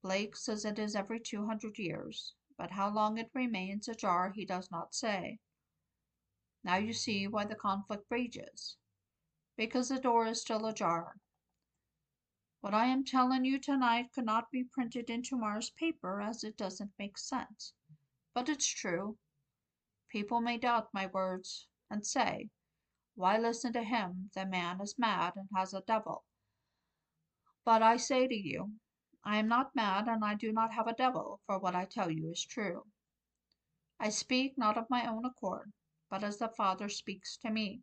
Blake 0.03 0.37
says 0.37 0.65
it 0.65 0.79
is 0.79 0.95
every 0.95 1.19
200 1.19 1.79
years, 1.79 2.35
but 2.57 2.71
how 2.71 2.91
long 2.91 3.19
it 3.19 3.31
remains 3.35 3.89
ajar 3.89 4.31
he 4.31 4.45
does 4.45 4.71
not 4.71 4.95
say. 4.95 5.41
Now 6.63 6.77
you 6.77 6.93
see 6.93 7.27
why 7.27 7.47
the 7.47 7.55
conflict 7.55 8.07
rages. 8.11 8.77
Because 9.57 9.89
the 9.89 9.99
door 9.99 10.27
is 10.27 10.41
still 10.41 10.67
ajar. 10.67 11.17
What 12.61 12.75
I 12.75 12.87
am 12.87 13.05
telling 13.05 13.47
you 13.47 13.59
tonight 13.59 14.13
could 14.13 14.27
not 14.27 14.51
be 14.51 14.65
printed 14.65 15.09
in 15.09 15.23
tomorrow's 15.23 15.71
paper 15.71 16.21
as 16.21 16.45
it 16.45 16.59
doesn't 16.59 16.93
make 16.99 17.17
sense. 17.17 17.73
But 18.35 18.51
it's 18.51 18.67
true. 18.67 19.17
People 20.11 20.41
may 20.41 20.59
doubt 20.59 20.93
my 20.93 21.07
words 21.07 21.67
and 21.89 22.07
say, 22.07 22.51
Why 23.15 23.39
listen 23.39 23.73
to 23.73 23.83
him? 23.83 24.31
The 24.35 24.45
man 24.45 24.81
is 24.83 24.99
mad 24.99 25.37
and 25.37 25.49
has 25.57 25.73
a 25.73 25.81
devil. 25.81 26.25
But 27.65 27.83
I 27.83 27.97
say 27.97 28.27
to 28.29 28.35
you, 28.35 28.75
I 29.25 29.37
am 29.37 29.49
not 29.49 29.75
mad 29.75 30.09
and 30.09 30.25
I 30.25 30.35
do 30.35 30.53
not 30.53 30.75
have 30.75 30.87
a 30.87 30.95
devil, 30.95 31.41
for 31.47 31.59
what 31.59 31.75
I 31.75 31.87
tell 31.87 32.11
you 32.11 32.31
is 32.31 32.45
true. 32.45 32.87
I 33.99 34.11
speak 34.11 34.59
not 34.59 34.77
of 34.77 34.91
my 34.91 35.07
own 35.07 35.25
accord, 35.25 35.73
but 36.11 36.25
as 36.25 36.39
the 36.39 36.49
Father 36.49 36.89
speaks 36.89 37.37
to 37.37 37.51
me. 37.51 37.81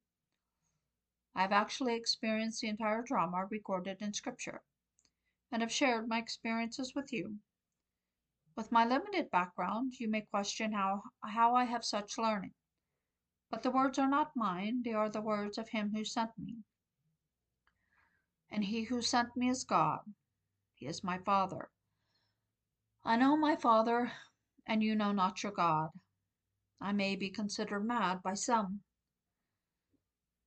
I 1.33 1.41
have 1.41 1.53
actually 1.53 1.95
experienced 1.95 2.61
the 2.61 2.67
entire 2.67 3.01
drama 3.01 3.47
recorded 3.49 4.01
in 4.01 4.13
Scripture, 4.13 4.61
and 5.51 5.61
have 5.61 5.71
shared 5.71 6.09
my 6.09 6.19
experiences 6.19 6.93
with 6.93 7.13
you. 7.13 7.37
With 8.55 8.71
my 8.71 8.85
limited 8.85 9.31
background, 9.31 9.93
you 9.99 10.09
may 10.09 10.21
question 10.21 10.73
how, 10.73 11.03
how 11.23 11.55
I 11.55 11.63
have 11.63 11.85
such 11.85 12.17
learning. 12.17 12.53
But 13.49 13.63
the 13.63 13.71
words 13.71 13.97
are 13.97 14.09
not 14.09 14.35
mine, 14.35 14.81
they 14.83 14.93
are 14.93 15.09
the 15.09 15.21
words 15.21 15.57
of 15.57 15.69
him 15.69 15.91
who 15.95 16.03
sent 16.03 16.31
me. 16.37 16.57
And 18.51 18.63
he 18.63 18.83
who 18.83 19.01
sent 19.01 19.37
me 19.37 19.49
is 19.49 19.63
God. 19.63 19.99
He 20.73 20.87
is 20.87 21.03
my 21.03 21.19
Father. 21.19 21.69
I 23.05 23.15
know 23.15 23.37
my 23.37 23.55
Father, 23.55 24.11
and 24.65 24.83
you 24.83 24.95
know 24.95 25.13
not 25.13 25.43
your 25.43 25.53
God. 25.53 25.91
I 26.79 26.91
may 26.91 27.15
be 27.15 27.29
considered 27.29 27.85
mad 27.85 28.21
by 28.23 28.35
some. 28.35 28.81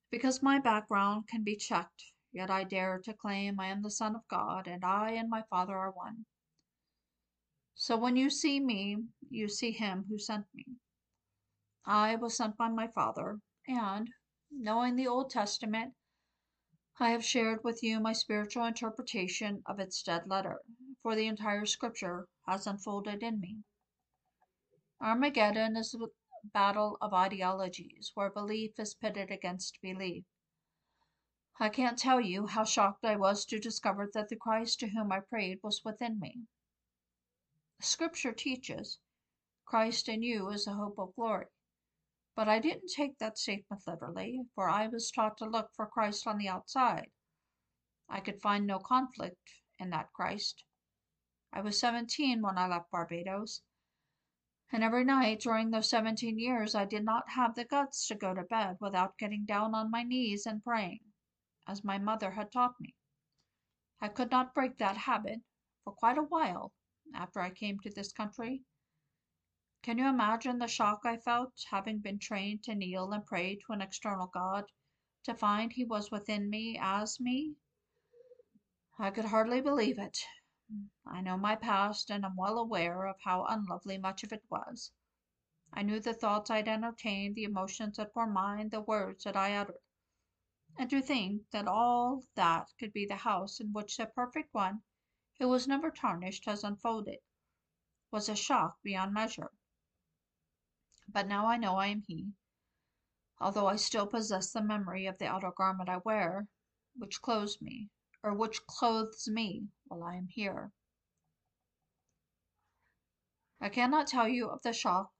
Because 0.09 0.41
my 0.41 0.59
background 0.59 1.27
can 1.27 1.43
be 1.43 1.55
checked, 1.55 2.03
yet 2.31 2.49
I 2.49 2.63
dare 2.63 2.99
to 2.99 3.13
claim 3.13 3.59
I 3.59 3.67
am 3.67 3.81
the 3.81 3.91
Son 3.91 4.15
of 4.15 4.27
God, 4.27 4.67
and 4.67 4.83
I 4.83 5.11
and 5.11 5.29
my 5.29 5.43
Father 5.49 5.77
are 5.77 5.91
one. 5.91 6.25
So 7.75 7.97
when 7.97 8.15
you 8.15 8.29
see 8.29 8.59
me, 8.59 8.97
you 9.29 9.47
see 9.49 9.71
him 9.71 10.05
who 10.07 10.17
sent 10.17 10.45
me. 10.53 10.65
I 11.85 12.15
was 12.15 12.37
sent 12.37 12.57
by 12.57 12.69
my 12.69 12.87
Father, 12.87 13.39
and, 13.67 14.09
knowing 14.51 14.95
the 14.95 15.07
Old 15.07 15.29
Testament, 15.29 15.93
I 16.99 17.09
have 17.09 17.25
shared 17.25 17.63
with 17.63 17.81
you 17.81 17.99
my 17.99 18.13
spiritual 18.13 18.65
interpretation 18.65 19.63
of 19.65 19.79
its 19.79 20.03
dead 20.03 20.27
letter, 20.27 20.59
for 21.01 21.15
the 21.15 21.27
entire 21.27 21.65
scripture 21.65 22.27
has 22.47 22.67
unfolded 22.67 23.23
in 23.23 23.39
me. 23.39 23.63
Armageddon 25.01 25.75
is 25.75 25.95
battle 26.43 26.97
of 27.01 27.13
ideologies 27.13 28.11
where 28.13 28.29
belief 28.29 28.79
is 28.79 28.93
pitted 28.93 29.31
against 29.31 29.81
belief. 29.81 30.25
I 31.59 31.69
can't 31.69 31.97
tell 31.97 32.19
you 32.19 32.47
how 32.47 32.63
shocked 32.63 33.05
I 33.05 33.15
was 33.15 33.45
to 33.45 33.59
discover 33.59 34.09
that 34.13 34.29
the 34.29 34.35
Christ 34.35 34.79
to 34.79 34.87
whom 34.87 35.11
I 35.11 35.19
prayed 35.19 35.59
was 35.61 35.83
within 35.83 36.19
me. 36.19 36.47
Scripture 37.79 38.33
teaches, 38.33 38.99
Christ 39.65 40.09
in 40.09 40.21
you 40.23 40.49
is 40.49 40.65
the 40.65 40.73
hope 40.73 40.97
of 40.97 41.15
glory. 41.15 41.47
But 42.35 42.49
I 42.49 42.59
didn't 42.59 42.91
take 42.95 43.17
that 43.17 43.37
statement 43.37 43.83
literally, 43.85 44.41
for 44.55 44.69
I 44.69 44.87
was 44.87 45.11
taught 45.11 45.37
to 45.37 45.45
look 45.45 45.69
for 45.75 45.85
Christ 45.85 46.25
on 46.27 46.37
the 46.37 46.47
outside. 46.47 47.11
I 48.09 48.19
could 48.19 48.41
find 48.41 48.65
no 48.65 48.79
conflict 48.79 49.51
in 49.79 49.89
that 49.91 50.11
Christ. 50.13 50.63
I 51.53 51.61
was 51.61 51.79
17 51.79 52.41
when 52.41 52.57
I 52.57 52.67
left 52.67 52.91
Barbados, 52.91 53.61
and 54.73 54.83
every 54.83 55.03
night 55.03 55.41
during 55.41 55.69
those 55.69 55.89
17 55.89 56.39
years, 56.39 56.75
I 56.75 56.85
did 56.85 57.03
not 57.03 57.29
have 57.31 57.55
the 57.55 57.65
guts 57.65 58.07
to 58.07 58.15
go 58.15 58.33
to 58.33 58.43
bed 58.43 58.77
without 58.79 59.17
getting 59.17 59.45
down 59.45 59.75
on 59.75 59.91
my 59.91 60.03
knees 60.03 60.45
and 60.45 60.63
praying, 60.63 61.01
as 61.67 61.83
my 61.83 61.97
mother 61.97 62.31
had 62.31 62.51
taught 62.51 62.79
me. 62.79 62.95
I 63.99 64.07
could 64.07 64.31
not 64.31 64.53
break 64.53 64.77
that 64.77 64.97
habit 64.97 65.41
for 65.83 65.93
quite 65.93 66.17
a 66.17 66.23
while 66.23 66.73
after 67.13 67.41
I 67.41 67.49
came 67.49 67.79
to 67.79 67.89
this 67.89 68.13
country. 68.13 68.63
Can 69.83 69.97
you 69.97 70.07
imagine 70.07 70.59
the 70.59 70.67
shock 70.67 71.01
I 71.03 71.17
felt, 71.17 71.53
having 71.69 71.99
been 71.99 72.19
trained 72.19 72.63
to 72.63 72.75
kneel 72.75 73.11
and 73.11 73.25
pray 73.25 73.55
to 73.55 73.73
an 73.73 73.81
external 73.81 74.27
God, 74.27 74.65
to 75.23 75.33
find 75.33 75.73
He 75.73 75.83
was 75.83 76.11
within 76.11 76.49
me 76.49 76.79
as 76.81 77.19
me? 77.19 77.55
I 78.97 79.11
could 79.11 79.25
hardly 79.25 79.59
believe 79.59 79.99
it. 79.99 80.17
I 81.05 81.19
know 81.19 81.35
my 81.35 81.57
past 81.57 82.09
and 82.09 82.23
am 82.23 82.37
well 82.37 82.57
aware 82.57 83.05
of 83.05 83.19
how 83.25 83.43
unlovely 83.43 83.97
much 83.97 84.23
of 84.23 84.31
it 84.31 84.45
was. 84.49 84.93
I 85.73 85.83
knew 85.83 85.99
the 85.99 86.13
thoughts 86.13 86.49
I'd 86.49 86.69
entertained, 86.69 87.35
the 87.35 87.43
emotions 87.43 87.97
that 87.97 88.15
were 88.15 88.25
mine, 88.25 88.69
the 88.69 88.79
words 88.79 89.25
that 89.25 89.35
I 89.35 89.57
uttered. 89.57 89.81
And 90.77 90.89
to 90.89 91.01
think 91.01 91.49
that 91.49 91.67
all 91.67 92.23
that 92.35 92.69
could 92.79 92.93
be 92.93 93.05
the 93.05 93.17
house 93.17 93.59
in 93.59 93.73
which 93.73 93.97
the 93.97 94.05
perfect 94.05 94.53
one, 94.53 94.83
who 95.39 95.49
was 95.49 95.67
never 95.67 95.91
tarnished, 95.91 96.45
has 96.45 96.63
unfolded, 96.63 97.19
was 98.09 98.29
a 98.29 98.35
shock 98.37 98.81
beyond 98.81 99.13
measure. 99.13 99.51
But 101.05 101.27
now 101.27 101.47
I 101.47 101.57
know 101.57 101.75
I 101.75 101.87
am 101.87 102.03
he, 102.03 102.31
although 103.41 103.67
I 103.67 103.75
still 103.75 104.07
possess 104.07 104.53
the 104.53 104.61
memory 104.61 105.05
of 105.05 105.17
the 105.17 105.27
outer 105.27 105.51
garment 105.51 105.89
I 105.89 105.97
wear, 105.97 106.47
which 106.95 107.21
clothes 107.21 107.61
me, 107.61 107.89
or 108.23 108.33
which 108.33 108.65
clothes 108.67 109.27
me 109.27 109.67
while 109.85 110.03
I 110.03 110.15
am 110.15 110.27
here. 110.27 110.71
I 113.59 113.69
cannot 113.69 114.07
tell 114.07 114.27
you 114.27 114.47
of 114.49 114.61
the 114.61 114.73
shock 114.73 115.11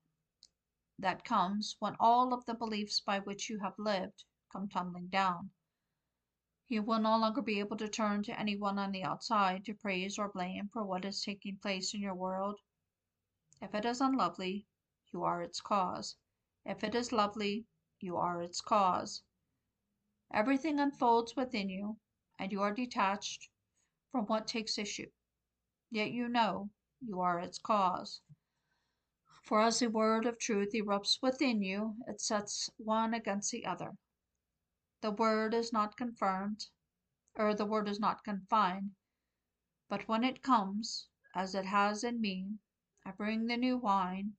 that 0.97 1.23
comes 1.23 1.75
when 1.79 1.95
all 1.99 2.33
of 2.33 2.45
the 2.45 2.53
beliefs 2.53 2.99
by 2.99 3.19
which 3.19 3.49
you 3.49 3.59
have 3.59 3.77
lived 3.77 4.23
come 4.51 4.67
tumbling 4.67 5.07
down. 5.07 5.51
You 6.67 6.83
will 6.83 6.99
no 6.99 7.17
longer 7.17 7.41
be 7.41 7.59
able 7.59 7.77
to 7.77 7.89
turn 7.89 8.23
to 8.23 8.39
anyone 8.39 8.79
on 8.79 8.91
the 8.91 9.03
outside 9.03 9.65
to 9.65 9.73
praise 9.73 10.17
or 10.17 10.29
blame 10.29 10.69
for 10.71 10.83
what 10.83 11.05
is 11.05 11.23
taking 11.23 11.57
place 11.57 11.93
in 11.93 12.01
your 12.01 12.15
world. 12.15 12.59
If 13.61 13.75
it 13.75 13.85
is 13.85 13.99
unlovely, 13.99 14.67
you 15.11 15.23
are 15.23 15.41
its 15.41 15.59
cause. 15.59 16.15
If 16.65 16.83
it 16.83 16.95
is 16.95 17.11
lovely, 17.11 17.65
you 17.99 18.15
are 18.17 18.41
its 18.41 18.61
cause. 18.61 19.23
Everything 20.33 20.79
unfolds 20.79 21.35
within 21.35 21.69
you, 21.69 21.97
and 22.41 22.51
you 22.51 22.59
are 22.59 22.73
detached 22.73 23.51
from 24.11 24.25
what 24.25 24.47
takes 24.47 24.79
issue. 24.79 25.11
Yet 25.91 26.09
you 26.09 26.27
know 26.27 26.71
you 26.99 27.19
are 27.19 27.39
its 27.39 27.59
cause. 27.59 28.21
For 29.43 29.61
as 29.61 29.77
the 29.77 29.91
word 29.91 30.25
of 30.25 30.39
truth 30.39 30.71
erupts 30.73 31.21
within 31.21 31.61
you, 31.61 31.97
it 32.07 32.19
sets 32.19 32.71
one 32.77 33.13
against 33.13 33.51
the 33.51 33.63
other. 33.63 33.91
The 35.01 35.11
word 35.11 35.53
is 35.53 35.71
not 35.71 35.95
confirmed, 35.95 36.65
or 37.35 37.53
the 37.53 37.65
word 37.65 37.87
is 37.87 37.99
not 37.99 38.23
confined, 38.23 38.95
but 39.87 40.07
when 40.07 40.23
it 40.23 40.41
comes, 40.41 41.09
as 41.35 41.53
it 41.53 41.65
has 41.65 42.03
in 42.03 42.19
me, 42.19 42.57
I 43.05 43.11
bring 43.11 43.45
the 43.45 43.57
new 43.57 43.77
wine, 43.77 44.33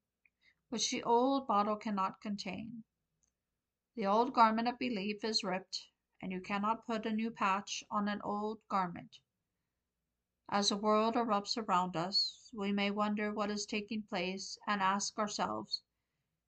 which 0.70 0.90
the 0.90 1.04
old 1.04 1.46
bottle 1.46 1.76
cannot 1.76 2.20
contain. 2.20 2.82
The 3.94 4.06
old 4.06 4.34
garment 4.34 4.66
of 4.66 4.78
belief 4.80 5.22
is 5.22 5.44
ripped, 5.44 5.86
and 6.22 6.30
you 6.30 6.40
cannot 6.40 6.86
put 6.86 7.04
a 7.04 7.12
new 7.12 7.32
patch 7.32 7.82
on 7.90 8.06
an 8.06 8.20
old 8.22 8.60
garment. 8.68 9.18
As 10.48 10.68
the 10.68 10.76
world 10.76 11.16
erupts 11.16 11.56
around 11.56 11.96
us, 11.96 12.48
we 12.54 12.70
may 12.70 12.92
wonder 12.92 13.32
what 13.32 13.50
is 13.50 13.66
taking 13.66 14.02
place 14.02 14.56
and 14.68 14.80
ask 14.80 15.18
ourselves 15.18 15.82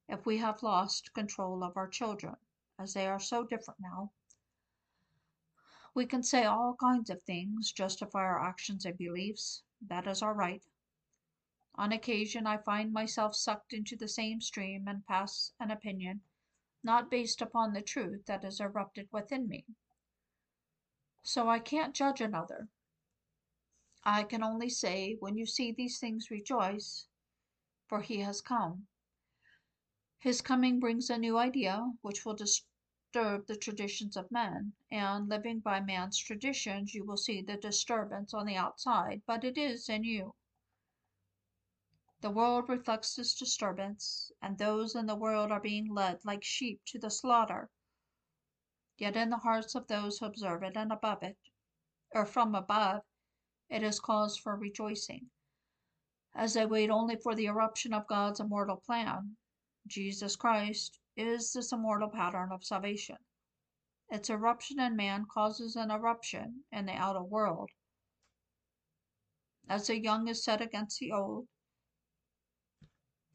if 0.09 0.25
we 0.25 0.39
have 0.39 0.63
lost 0.63 1.13
control 1.13 1.65
of 1.65 1.77
our 1.77 1.89
children, 1.89 2.37
as 2.79 2.95
they 2.95 3.09
are 3.09 3.19
so 3.19 3.45
different 3.45 3.81
now. 3.81 4.13
We 5.93 6.07
can 6.07 6.23
say 6.23 6.45
all 6.45 6.77
kinds 6.79 7.11
of 7.11 7.23
things, 7.23 7.73
justify 7.73 8.21
our 8.21 8.41
actions 8.41 8.85
and 8.85 8.97
beliefs. 8.97 9.65
That 9.81 10.07
is 10.07 10.23
our 10.23 10.35
right. 10.35 10.63
On 11.75 11.91
occasion, 11.91 12.47
I 12.47 12.59
find 12.59 12.93
myself 12.93 13.35
sucked 13.35 13.73
into 13.73 13.97
the 13.97 14.07
same 14.07 14.41
stream 14.41 14.87
and 14.87 15.05
pass 15.07 15.53
an 15.59 15.73
opinion 15.73 16.21
not 16.85 17.11
based 17.11 17.43
upon 17.43 17.73
the 17.73 17.83
truth 17.83 18.27
that 18.27 18.45
is 18.45 18.61
erupted 18.61 19.09
within 19.11 19.49
me. 19.49 19.65
So 21.23 21.49
I 21.49 21.59
can't 21.59 21.95
judge 21.95 22.21
another 22.21 22.69
I 24.07 24.25
can 24.25 24.43
only 24.43 24.69
say, 24.69 25.17
when 25.19 25.39
you 25.39 25.47
see 25.47 25.73
these 25.73 25.99
things, 25.99 26.31
rejoice, 26.31 27.07
for 27.87 28.03
he 28.03 28.19
has 28.19 28.43
come. 28.43 28.87
His 30.19 30.43
coming 30.43 30.79
brings 30.79 31.09
a 31.09 31.17
new 31.17 31.39
idea 31.39 31.95
which 32.03 32.27
will 32.27 32.35
disturb 32.35 33.47
the 33.47 33.57
traditions 33.57 34.15
of 34.15 34.31
men, 34.31 34.75
and 34.91 35.27
living 35.27 35.61
by 35.61 35.81
man's 35.81 36.19
traditions, 36.19 36.93
you 36.93 37.03
will 37.03 37.17
see 37.17 37.41
the 37.41 37.57
disturbance 37.57 38.35
on 38.35 38.45
the 38.45 38.57
outside, 38.57 39.23
but 39.25 39.43
it 39.43 39.57
is 39.57 39.89
in 39.89 40.05
you. 40.05 40.35
The 42.25 42.31
world 42.31 42.71
reflects 42.71 43.17
this 43.17 43.35
disturbance, 43.35 44.33
and 44.41 44.57
those 44.57 44.95
in 44.95 45.05
the 45.05 45.15
world 45.15 45.53
are 45.53 45.61
being 45.61 45.93
led 45.93 46.25
like 46.25 46.43
sheep 46.43 46.81
to 46.87 46.99
the 46.99 47.11
slaughter. 47.11 47.69
yet 48.97 49.15
in 49.15 49.29
the 49.29 49.37
hearts 49.37 49.75
of 49.75 49.89
those 49.89 50.19
who 50.19 50.25
observe 50.25 50.63
it 50.63 50.75
and 50.75 50.91
above 50.91 51.23
it, 51.23 51.37
or 52.13 52.25
from 52.25 52.55
above, 52.55 53.03
it 53.69 53.83
is 53.83 54.01
cause 54.01 54.39
for 54.39 54.57
rejoicing. 54.57 55.33
As 56.35 56.55
they 56.55 56.65
wait 56.65 56.89
only 56.89 57.17
for 57.17 57.35
the 57.35 57.45
eruption 57.45 57.93
of 57.93 58.07
God's 58.07 58.41
immortal 58.41 58.79
plan, 58.79 59.37
Jesus 59.87 60.35
Christ 60.35 60.99
is 61.17 61.53
this 61.53 61.73
immortal 61.73 62.09
pattern 62.09 62.53
of 62.53 62.65
salvation. 62.65 63.19
Its 64.09 64.31
eruption 64.31 64.81
in 64.81 64.97
man 64.97 65.27
causes 65.27 65.77
an 65.77 65.91
eruption 65.91 66.65
in 66.73 66.87
the 66.87 66.95
outer 66.95 67.23
world. 67.23 67.69
As 69.69 69.89
the 69.89 70.01
young 70.01 70.27
is 70.27 70.43
set 70.43 70.63
against 70.63 71.01
the 71.01 71.13
old, 71.13 71.49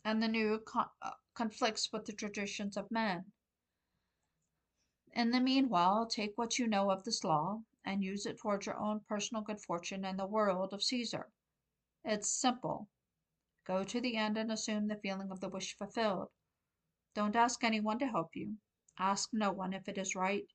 and 0.10 0.24
the 0.24 0.28
new 0.28 0.60
uh, 0.76 1.12
conflicts 1.36 1.94
with 1.94 2.04
the 2.06 2.14
traditions 2.14 2.76
of 2.76 2.90
men. 2.90 3.24
In 5.14 5.30
the 5.30 5.40
meanwhile, 5.40 6.08
take 6.08 6.36
what 6.36 6.58
you 6.58 6.66
know 6.66 6.90
of 6.90 7.04
this 7.04 7.24
law 7.24 7.62
and 7.86 8.04
use 8.04 8.26
it 8.26 8.40
towards 8.40 8.66
your 8.66 8.80
own 8.80 9.02
personal 9.08 9.44
good 9.44 9.62
fortune 9.62 10.04
and 10.06 10.18
the 10.18 10.26
world 10.26 10.74
of 10.74 10.82
Caesar. 10.82 11.30
It's 12.04 12.32
simple. 12.32 12.90
Go 13.68 13.84
to 13.84 14.02
the 14.02 14.16
end 14.16 14.36
and 14.36 14.52
assume 14.52 14.88
the 14.88 14.96
feeling 14.96 15.30
of 15.30 15.42
the 15.42 15.50
wish 15.50 15.78
fulfilled. 15.78 16.30
Don't 17.14 17.36
ask 17.36 17.64
anyone 17.64 18.00
to 18.00 18.08
help 18.08 18.36
you. 18.36 18.56
Ask 18.98 19.30
no 19.32 19.52
one 19.52 19.74
if 19.74 19.88
it 19.88 20.00
is 20.00 20.16
right. 20.16 20.48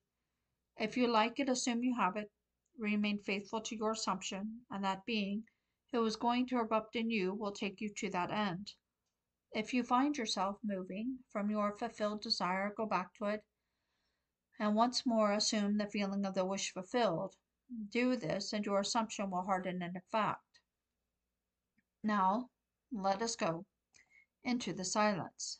If 0.77 0.97
you 0.97 1.07
like 1.07 1.39
it, 1.39 1.47
assume 1.47 1.81
you 1.81 1.95
have 1.95 2.17
it. 2.17 2.29
Remain 2.77 3.19
faithful 3.19 3.61
to 3.61 3.75
your 3.77 3.91
assumption, 3.91 4.65
and 4.69 4.83
that 4.83 5.05
being 5.05 5.45
who 5.93 6.03
is 6.03 6.17
going 6.17 6.45
to 6.47 6.59
erupt 6.59 6.97
in 6.97 7.09
you 7.09 7.33
will 7.33 7.53
take 7.53 7.79
you 7.79 7.89
to 7.99 8.09
that 8.09 8.31
end. 8.31 8.73
If 9.55 9.73
you 9.73 9.83
find 9.83 10.17
yourself 10.17 10.57
moving 10.65 11.19
from 11.29 11.49
your 11.49 11.71
fulfilled 11.71 12.21
desire, 12.21 12.73
go 12.75 12.85
back 12.85 13.13
to 13.15 13.25
it 13.25 13.45
and 14.59 14.75
once 14.75 15.05
more 15.05 15.31
assume 15.31 15.77
the 15.77 15.87
feeling 15.87 16.25
of 16.25 16.33
the 16.33 16.43
wish 16.45 16.73
fulfilled. 16.73 17.35
Do 17.89 18.17
this, 18.17 18.51
and 18.51 18.65
your 18.65 18.81
assumption 18.81 19.31
will 19.31 19.43
harden 19.43 19.81
into 19.81 20.01
fact. 20.11 20.59
Now, 22.03 22.49
let 22.91 23.21
us 23.21 23.37
go 23.37 23.65
into 24.43 24.73
the 24.73 24.85
silence. 24.85 25.59